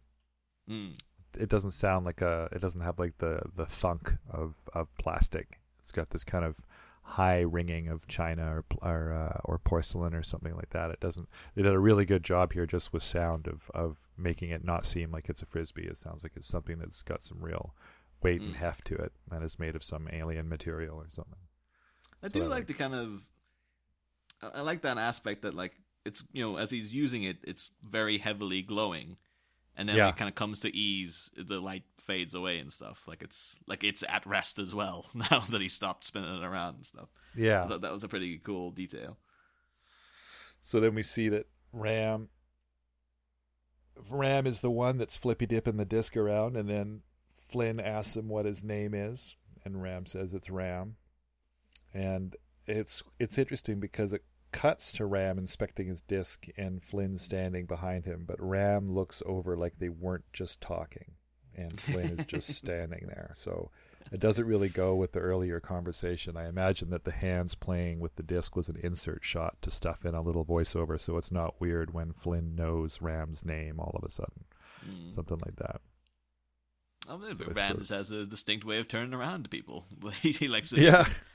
[0.68, 0.98] Mm.
[1.38, 2.48] It doesn't sound like a.
[2.52, 5.58] It doesn't have like the the thunk of of plastic.
[5.82, 6.56] It's got this kind of
[7.02, 10.90] high ringing of china or or uh, or porcelain or something like that.
[10.90, 11.28] It doesn't.
[11.54, 14.86] They did a really good job here just with sound of of making it not
[14.86, 15.86] seem like it's a frisbee.
[15.86, 17.74] It sounds like it's something that's got some real
[18.22, 18.56] weight and Mm.
[18.56, 21.38] heft to it and is made of some alien material or something.
[22.22, 23.20] I So do I like like- the kind of.
[24.42, 28.18] I like that aspect that like it's you know as he's using it, it's very
[28.18, 29.16] heavily glowing,
[29.76, 30.08] and then Yeah.
[30.08, 33.02] it kind of comes to ease, the light fades away and stuff.
[33.06, 36.76] Like it's like it's at rest as well now that he stopped spinning it around
[36.76, 37.08] and stuff.
[37.34, 37.66] Yeah.
[37.66, 39.18] That was a pretty cool detail.
[40.62, 42.28] So then we see that Ram
[44.10, 47.00] Ram is the one that's flippy dipping the disc around, and then
[47.48, 50.96] Flynn asks him what his name is, and Ram says it's Ram.
[51.94, 54.22] And it's it's interesting because it
[54.56, 59.56] cuts to Ram inspecting his disc and Flynn standing behind him, but Ram looks over
[59.56, 61.12] like they weren't just talking,
[61.54, 63.32] and Flynn is just standing there.
[63.36, 63.70] So
[64.12, 66.36] it doesn't really go with the earlier conversation.
[66.36, 70.04] I imagine that the hands playing with the disc was an insert shot to stuff
[70.06, 74.04] in a little voiceover, so it's not weird when Flynn knows Ram's name all of
[74.04, 74.44] a sudden,
[74.88, 75.14] Mm.
[75.14, 75.80] something like that.
[77.08, 79.86] I mean, So Rams has a distinct way of turning around to people.
[80.22, 81.08] he likes to, Yeah.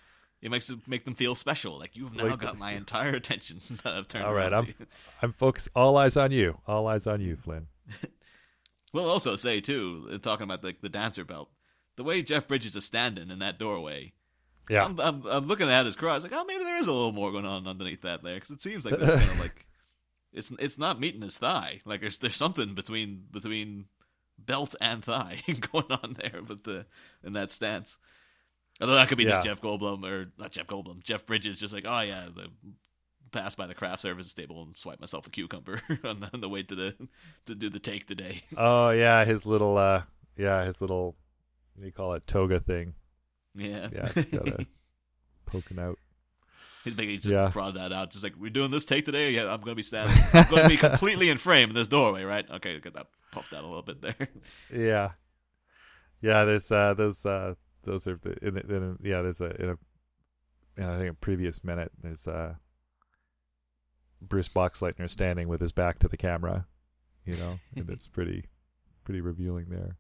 [0.42, 1.78] He makes it make them feel special.
[1.78, 4.74] Like you've now got my entire attention that I've turned All right, I'm-.
[5.22, 5.70] I'm focused.
[5.76, 6.58] All eyes on you.
[6.68, 7.68] All eyes on you, Flynn.
[8.94, 11.50] We'll also say too, uh, talking about like the dancer belt,
[11.96, 14.14] the way Jeff Bridges is standing in that doorway.
[14.70, 14.86] Yeah.
[14.86, 17.32] I'm, I'm, I'm looking at his crotch, like, oh, maybe there is a little more
[17.32, 19.66] going on underneath that there, because it seems like there's kind of like,
[20.34, 21.82] it's it's not meeting his thigh.
[21.86, 23.86] Like there's there's something between between
[24.38, 26.86] belt and thigh going on there, with the
[27.24, 27.98] in that stance.
[28.82, 31.86] Although that could be just Jeff Goldblum or not Jeff Goldblum, Jeff Bridges, just like,
[31.88, 32.48] oh yeah, the
[33.32, 36.50] pass by the craft services table and swipe myself a cucumber on the, on the
[36.50, 36.96] way to the
[37.46, 38.42] to do the take today.
[38.58, 40.02] Oh yeah, his little uh,
[40.38, 41.16] yeah, his little
[41.76, 42.94] what do you call it toga thing
[43.56, 43.88] Yeah.
[43.94, 44.10] Yeah,
[45.46, 45.98] poking out.
[46.84, 47.50] He's making just Yeah.
[47.50, 48.10] prod that out.
[48.12, 49.30] Just like, we're doing this take today?
[49.32, 50.18] Yeah, I'm going to be standing.
[50.34, 52.44] I'm going to be completely in frame in this doorway, right?
[52.50, 54.28] Okay, get that puffed out a little bit there.
[54.76, 55.12] Yeah,
[56.22, 56.44] yeah.
[56.46, 57.54] There's uh, those uh,
[57.84, 59.22] those are the, yeah.
[59.22, 59.78] There's a in a
[60.78, 61.92] in I think a previous minute.
[62.02, 62.56] There's uh,
[64.22, 66.66] Bruce Boxleitner standing with his back to the camera,
[67.26, 68.46] you know, and it's pretty
[69.04, 69.98] pretty revealing there.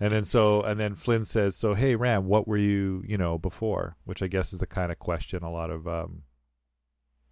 [0.00, 3.38] And then so and then Flynn says, "So hey Ram, what were you, you know,
[3.38, 6.22] before?" Which I guess is the kind of question a lot of um,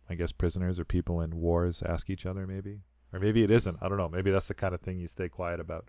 [0.08, 2.80] I guess prisoners or people in wars ask each other, maybe,
[3.12, 3.78] or maybe it isn't.
[3.82, 4.08] I don't know.
[4.08, 5.88] Maybe that's the kind of thing you stay quiet about.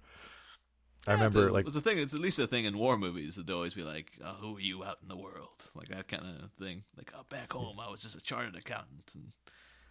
[1.08, 2.00] I remember it's a, like it's a thing.
[2.00, 4.58] It's at least a thing in war movies that they always be like, oh, "Who
[4.58, 6.84] are you out in the world?" Like that kind of thing.
[6.98, 9.32] Like, oh, back home, I was just a chartered accountant, and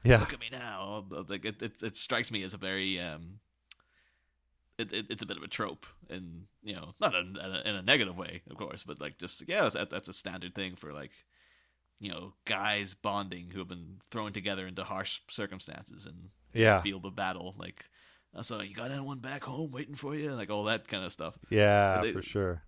[0.02, 1.04] yeah, look at me now.
[1.28, 3.38] Like it, it, it strikes me as a very, um,
[4.76, 7.62] it, it, it's a bit of a trope, and you know, not in, in, a,
[7.64, 10.74] in a negative way, of course, but like just yeah, that's, that's a standard thing
[10.74, 11.12] for like,
[12.00, 17.06] you know, guys bonding who have been thrown together into harsh circumstances and yeah, field
[17.06, 17.54] of battle.
[17.56, 17.84] Like,
[18.42, 20.32] so you got anyone back home waiting for you?
[20.32, 21.38] Like all that kind of stuff.
[21.50, 22.62] yeah, They- for sure.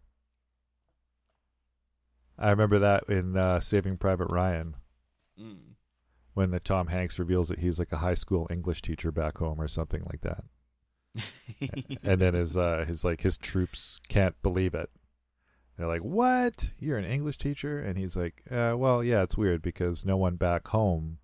[2.39, 4.75] I remember that in uh, Saving Private Ryan
[5.39, 5.75] Mm.
[6.33, 9.61] when the Tom Hanks reveals that he's like a high school English teacher back home
[9.61, 10.45] or something like that.
[12.03, 14.89] and then his uh his like his troops can't believe it.
[15.77, 16.73] They're like, "What?
[16.79, 20.37] You're an English teacher?" And he's like, uh, "Well, yeah, it's weird because no one
[20.37, 21.19] back home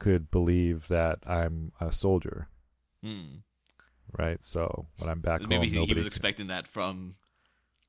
[0.00, 2.48] could believe that I'm a soldier,
[3.04, 3.42] Mm.
[4.18, 4.44] right?
[4.44, 7.14] So when I'm back Maybe home, he, he was can- expecting that from,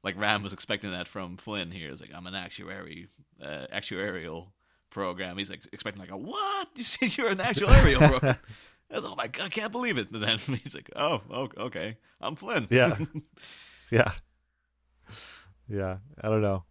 [0.04, 1.90] like Ram was expecting that from Flynn here.
[1.92, 3.08] It's like I'm an actuary,
[3.42, 4.48] uh, actuarial
[4.90, 5.38] program.
[5.38, 6.68] He's like expecting like a what?
[6.76, 8.38] You said you're an actuarial program.
[8.90, 10.12] That's, oh my god, I can't believe it.
[10.12, 12.68] And then he's like, oh, oh okay, I'm Flynn.
[12.70, 12.98] Yeah.
[13.92, 14.12] Yeah.
[15.68, 15.98] Yeah.
[16.22, 16.64] I don't know.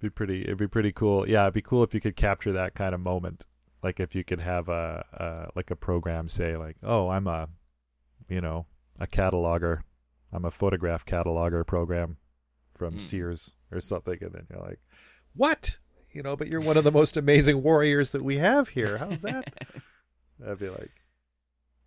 [0.00, 1.28] Be pretty it'd be pretty cool.
[1.28, 3.46] Yeah, it'd be cool if you could capture that kind of moment.
[3.84, 7.48] Like if you could have a, a like a program say like, "Oh, I'm a
[8.28, 8.64] you know,
[8.98, 9.82] a cataloger.
[10.32, 12.16] I'm a photograph cataloger program
[12.74, 12.98] from Hmm.
[13.00, 14.80] Sears or something." And then you're like,
[15.34, 15.76] "What?"
[16.12, 18.96] You know, but you're one of the most amazing warriors that we have here.
[18.98, 19.52] How's that?
[20.38, 20.90] That'd be like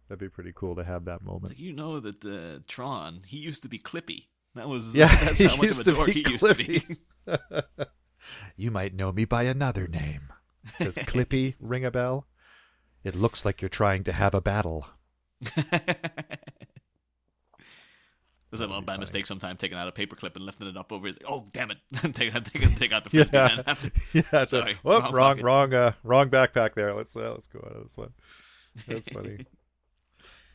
[0.07, 1.49] that'd be pretty cool to have that moment.
[1.53, 4.27] Like you know that uh, Tron, he used to be Clippy.
[4.55, 6.97] That was Yeah, That's how much of a dork he used to be.
[7.27, 7.65] Clippy.
[8.55, 10.29] you might know me by another name.
[10.79, 12.27] Does Clippy ring a bell?
[13.03, 14.87] It looks like you're trying to have a battle.
[18.49, 19.27] Was that That'd bad mistake?
[19.27, 21.17] Sometime taking out a paperclip and lifting it up over his.
[21.27, 21.77] Oh damn it!
[22.15, 23.35] take, take, take out the frisbee.
[23.37, 23.75] Yeah.
[24.13, 26.93] Yeah, it's a- Sorry, whoop, wrong wrong, wrong, uh, wrong backpack there.
[26.93, 28.13] Let's uh, let's go out of this one.
[28.87, 29.45] That's funny.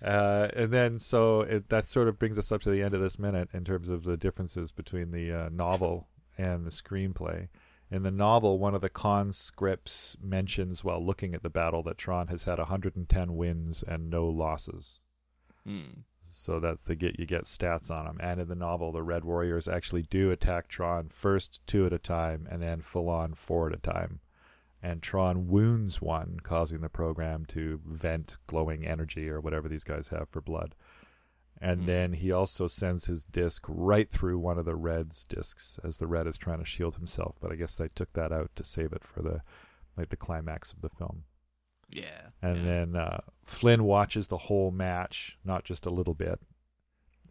[0.02, 3.02] uh, and then so it, that sort of brings us up to the end of
[3.02, 6.08] this minute in terms of the differences between the uh, novel
[6.38, 7.48] and the screenplay.
[7.92, 12.28] In the novel, one of the conscripts mentions while looking at the battle that Tron
[12.28, 15.02] has had 110 wins and no losses.
[15.66, 16.00] Hmm.
[16.22, 18.18] So that's the get you get stats on them.
[18.18, 21.98] And in the novel, the Red Warriors actually do attack Tron first two at a
[21.98, 24.20] time and then full on four at a time.
[24.82, 30.08] And Tron wounds one, causing the program to vent glowing energy or whatever these guys
[30.08, 30.74] have for blood.
[31.64, 31.86] And Hmm.
[31.86, 36.08] then he also sends his disc right through one of the Red's discs as the
[36.08, 37.36] Red is trying to shield himself.
[37.40, 39.42] But I guess they took that out to save it for the
[39.96, 41.22] like the climax of the film.
[41.88, 42.30] Yeah.
[42.42, 42.64] And yeah.
[42.64, 46.40] then uh, Flynn watches the whole match, not just a little bit.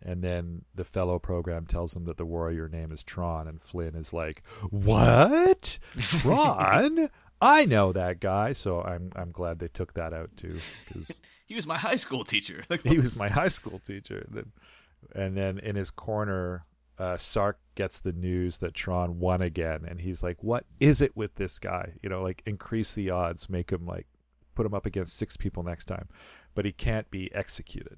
[0.04, 3.96] And then the fellow program tells him that the warrior name is Tron, and Flynn
[3.96, 5.78] is like, "What?
[6.00, 7.10] Tron?
[7.42, 11.20] I know that guy." So I'm I'm glad they took that out too, because
[11.52, 12.64] he was my high school teacher.
[12.70, 14.28] Like, he was my high school teacher.
[15.14, 16.66] And then, in his corner,
[16.98, 21.16] uh, Sark gets the news that Tron won again, and he's like, "What is it
[21.18, 21.94] with this guy?
[22.02, 24.08] You know, like increase the odds, make him like
[24.56, 26.08] put him up against six people next time,
[26.56, 27.98] but he can't be executed."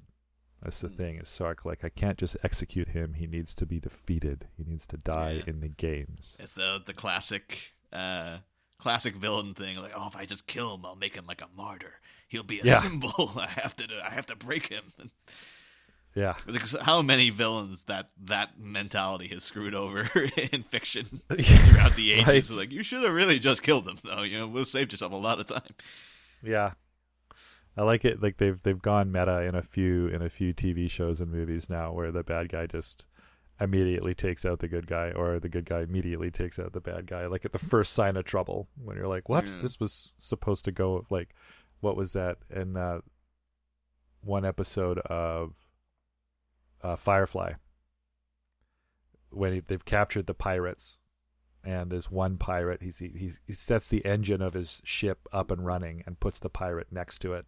[0.62, 0.96] That's the Hmm.
[0.96, 3.14] thing is Sark like I can't just execute him.
[3.14, 4.48] He needs to be defeated.
[4.56, 5.44] He needs to die Yeah.
[5.46, 6.36] in the games.
[6.40, 8.38] It's the the classic uh
[8.78, 9.76] classic villain thing.
[9.76, 12.00] Like, oh, if I just kill him, I'll make him like a martyr.
[12.34, 12.80] He'll be a Yeah.
[12.80, 13.32] symbol.
[13.36, 14.82] I have to I have to break him.
[16.16, 16.34] Yeah.
[16.80, 20.02] How many villains that that mentality has screwed over
[20.52, 22.50] in fiction throughout the ages?
[22.50, 22.56] Right.
[22.56, 24.22] Like, you should have really just killed him, though.
[24.22, 25.74] You know, have saved yourself a lot of time.
[26.40, 26.74] Yeah.
[27.76, 30.88] I like it like they've they've gone meta in a few in a few TV
[30.88, 33.06] shows and movies now where the bad guy just
[33.60, 37.08] immediately takes out the good guy or the good guy immediately takes out the bad
[37.08, 39.58] guy like at the first sign of trouble when you're like what Yeah.
[39.62, 41.34] this was supposed to go like
[41.84, 43.00] what was that in uh,
[44.22, 45.52] one episode of
[46.82, 47.52] uh, Firefly?
[49.30, 50.98] When he, they've captured the pirates
[51.64, 55.50] and there's one pirate he's, he, he he sets the engine of his ship up
[55.50, 57.46] and running and puts the pirate next to it.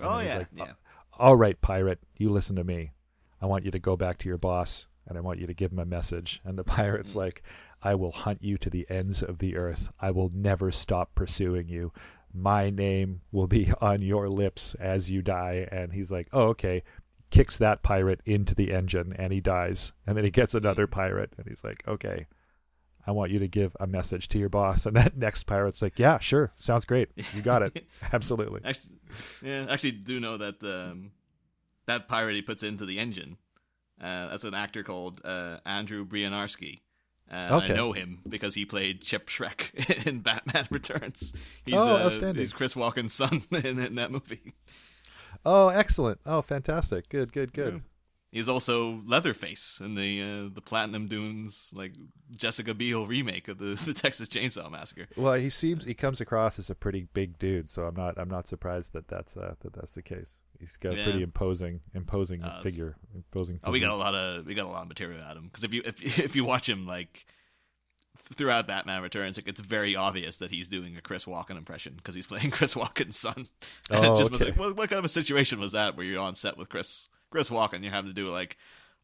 [0.00, 0.72] And Oh yeah, like, yeah.
[1.18, 2.92] all right pirate you listen to me.
[3.40, 5.70] I want you to go back to your boss and i want you to give
[5.72, 6.40] him a message.
[6.44, 7.16] And the pirate's Mm.
[7.16, 7.42] like
[7.82, 9.90] i will hunt you to the ends of the earth.
[10.00, 11.92] I will never stop pursuing you
[12.34, 16.82] my name will be on your lips as you die and he's like oh okay
[17.30, 21.32] kicks that pirate into the engine and he dies and then he gets another pirate
[21.38, 22.26] and he's like okay
[23.06, 24.86] I want you to give a message to your boss.
[24.86, 26.52] And that next pirate's like, yeah, sure.
[26.54, 27.10] Sounds great.
[27.34, 27.84] You got it.
[28.12, 28.60] Absolutely.
[28.64, 28.94] Actually,
[29.42, 31.12] yeah, actually, do know that um,
[31.86, 33.36] that pirate he puts into the engine.
[34.00, 36.80] Uh, that's an actor called uh, Andrew Bryniarski.
[37.30, 37.72] Uh, Okay.
[37.72, 41.32] I know him because he played Chip Shreck in Batman Returns.
[41.64, 42.36] He's, Oh, uh, outstanding.
[42.42, 44.54] He's Chris Walken's son in, in that movie.
[45.44, 46.20] Oh, excellent.
[46.26, 47.08] Oh, fantastic.
[47.08, 47.82] Good, good, good.
[48.30, 51.92] He's also Leatherface in the uh, the Platinum Dunes like
[52.36, 55.06] Jessica Biel remake of the, the Texas Chainsaw Massacre.
[55.16, 58.28] Well, he seems he comes across as a pretty big dude, so I'm not I'm
[58.28, 60.40] not surprised that that's uh, that that's the case.
[60.60, 61.04] He's got a Yeah.
[61.04, 63.60] pretty imposing imposing Uh, figure, imposing.
[63.64, 65.64] Oh, we got a lot of we got a lot of material at him because
[65.64, 67.26] if you if if you watch him like
[68.34, 72.14] throughout Batman Returns, like, it's very obvious that he's doing a Chris Walken impression because
[72.14, 73.48] he's playing Chris Walken's son.
[73.90, 76.06] And Oh, it just was like, what, what kind of a situation was that where
[76.06, 77.82] you're on set with Chris Chris Walken?
[77.82, 78.56] You're having to do like,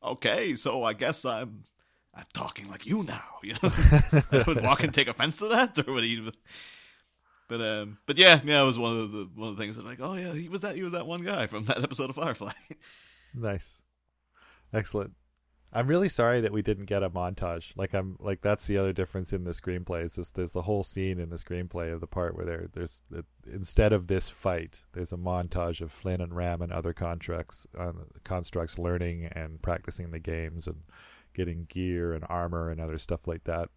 [0.03, 1.65] okay, so I guess I'm
[2.15, 3.23] I'm talking like you now.
[3.43, 3.71] You know,
[4.47, 6.31] would Walken take offense to that, or would he?
[7.51, 9.85] But um, but yeah, yeah, it was one of the one of the things that
[9.85, 12.15] like, oh yeah, he was that he was that one guy from that episode of
[12.17, 12.53] Firefly.
[13.35, 13.83] Nice,
[14.73, 15.15] excellent.
[15.73, 17.73] I'm really sorry that we didn't get a montage.
[17.75, 20.05] Like I'm like that's the other difference in the screenplay.
[20.05, 23.03] Is just there's the whole scene in the screenplay of the part where there there's
[23.11, 27.67] the, instead of this fight, there's a montage of Flynn and Ram and other contracts
[27.77, 27.91] uh,
[28.23, 30.83] constructs learning and practicing the games and
[31.35, 33.71] getting gear and armor and other stuff like that.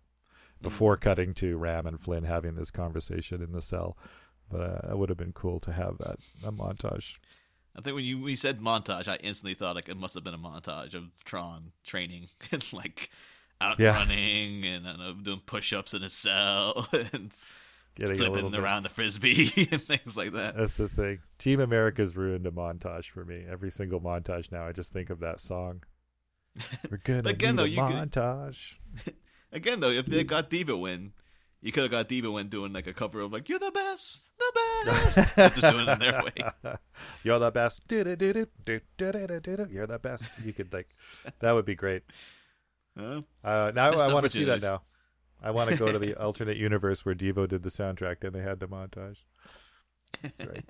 [0.64, 3.97] Before cutting to Ram and Flynn having this conversation in the cell,
[4.49, 7.14] but uh, it would have been cool to have that a montage.
[7.76, 10.34] I think when you you said montage, I instantly thought like it must have been
[10.34, 13.09] a montage of Tron training and like
[13.61, 13.95] out Yeah.
[13.95, 17.32] running and I don't know, doing push-ups in a cell and
[17.95, 20.55] Getting flipping bit- around the frisbee and things like that.
[20.57, 21.20] That's the thing.
[21.38, 23.43] Team America's ruined a montage for me.
[23.49, 25.84] Every single montage now, I just think of that song.
[26.89, 28.57] We're gonna Again, though, you could- montage.
[29.54, 31.14] Again, though, if they got Devo in,
[31.62, 34.32] you could have got Devo in doing like a cover of like "You're the best,
[34.38, 34.51] the
[34.86, 36.76] best," just doing it in their way.
[37.24, 37.84] You're the best.
[37.89, 40.32] You're the best.
[40.43, 40.89] You could like,
[41.39, 42.04] that would be great.
[42.97, 44.82] Uh, now I want to see that now.
[45.41, 48.41] I want to go to the alternate universe where Devo did the soundtrack and they
[48.41, 49.18] had the montage.
[50.22, 50.66] That's right.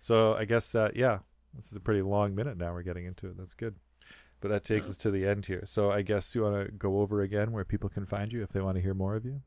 [0.00, 1.18] so I guess uh, yeah,
[1.56, 2.72] this is a pretty long minute now.
[2.72, 3.38] We're getting into it.
[3.38, 3.74] That's good.
[4.42, 4.90] But that takes Yeah.
[4.90, 5.62] us to the end here.
[5.64, 8.50] So I guess you want to go over again where people can find you if
[8.52, 9.40] they want to hear more of you.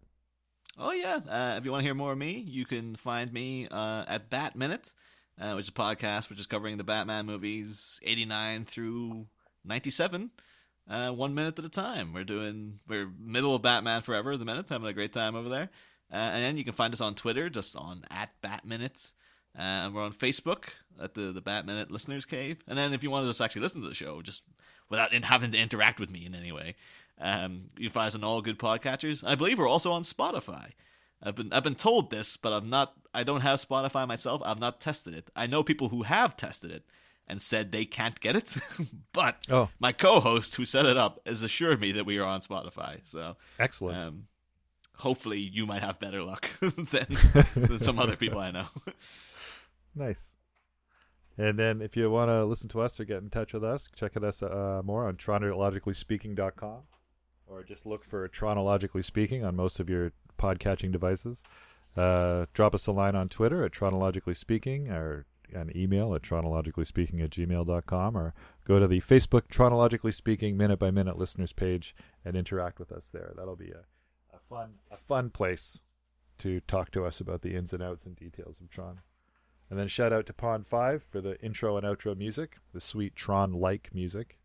[0.78, 1.18] Oh yeah.
[1.30, 4.30] Uh, if you want to hear more of me, you can find me uh, at
[4.30, 4.92] Bat Minute,
[5.40, 9.28] uh, which is a podcast which is covering the Batman movies eighty nine through
[9.64, 10.32] ninety seven,
[10.90, 12.14] uh, one minute at a time.
[12.14, 15.70] We're doing we're middle of Batman Forever the minute, having a great time over there.
[16.12, 19.14] Uh, and then you can find us on Twitter, just on at Bat Minutes.
[19.58, 20.66] Uh, and we're on Facebook
[21.02, 22.62] at the the Bat Minute Listeners Cave.
[22.68, 24.44] And then if you want to just actually listen to the show, just
[24.90, 26.76] without in, having to interact with me in any way,
[27.20, 29.24] um, you can find us on all good podcatchers.
[29.26, 30.72] I believe we're also on Spotify.
[31.24, 32.94] I've been I've been told this, but I'm not.
[33.14, 34.42] I don't have Spotify myself.
[34.46, 35.30] I've not tested it.
[35.36, 36.84] I know people who have tested it
[37.28, 38.54] and said they can't get it,
[39.14, 42.42] but Oh, my co-host who set it up has assured me that we are on
[42.42, 43.00] Spotify.
[43.06, 43.98] So excellent.
[44.04, 44.28] um,
[44.98, 47.08] hopefully you might have better luck than,
[47.56, 48.68] than some other people I know.
[49.96, 50.35] Nice.
[51.38, 53.90] And then if you want to listen to us or get in touch with us,
[53.96, 56.84] check us uh, more on chronologicallyspeaking.com
[57.48, 61.44] or just look for Chronologically Speaking on most of your podcatching devices.
[61.96, 67.24] Uh, drop us a line on Twitter at Chronologically Speaking or an email at chronologicallyspeaking
[67.24, 68.34] at gmail.com or
[68.66, 73.10] go to the Facebook Chronologically Speaking Minute by Minute listeners page and interact with us
[73.14, 73.34] there.
[73.36, 73.84] That'll be a,
[74.36, 75.82] a fun a fun place
[76.40, 79.00] to talk to us about the ins and outs and details of Tron.
[79.70, 83.16] And then shout out to Pond 5 for the intro and outro music, the sweet
[83.16, 84.38] Tron like music.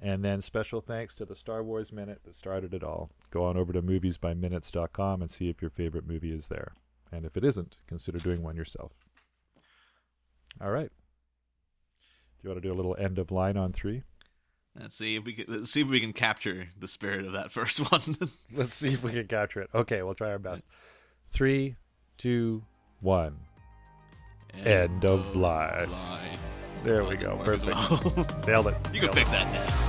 [0.00, 3.10] And then special thanks to the Star Wars Minute that started it all.
[3.30, 6.72] Go on over to moviesbyminutes.com and see if your favorite movie is there.
[7.10, 8.92] And if it isn't, consider doing one yourself.
[10.60, 10.90] All right.
[10.90, 14.02] Do you want to do a little end of line on three?
[14.78, 17.50] Let's see if we can let's see if we can capture the spirit of that
[17.52, 18.30] first one.
[18.52, 19.70] Let's see if we can capture it.
[19.74, 20.66] Okay, we'll try our best.
[21.30, 21.76] Three,
[22.16, 22.62] two,
[23.00, 23.36] one.
[24.64, 25.90] End of line.
[25.90, 26.38] line.
[26.84, 27.36] There we go.
[27.44, 27.66] Perfect.
[27.66, 28.26] well.
[28.46, 28.76] Nailed it.
[28.92, 29.32] you can Nailed fix it.
[29.32, 29.87] that now.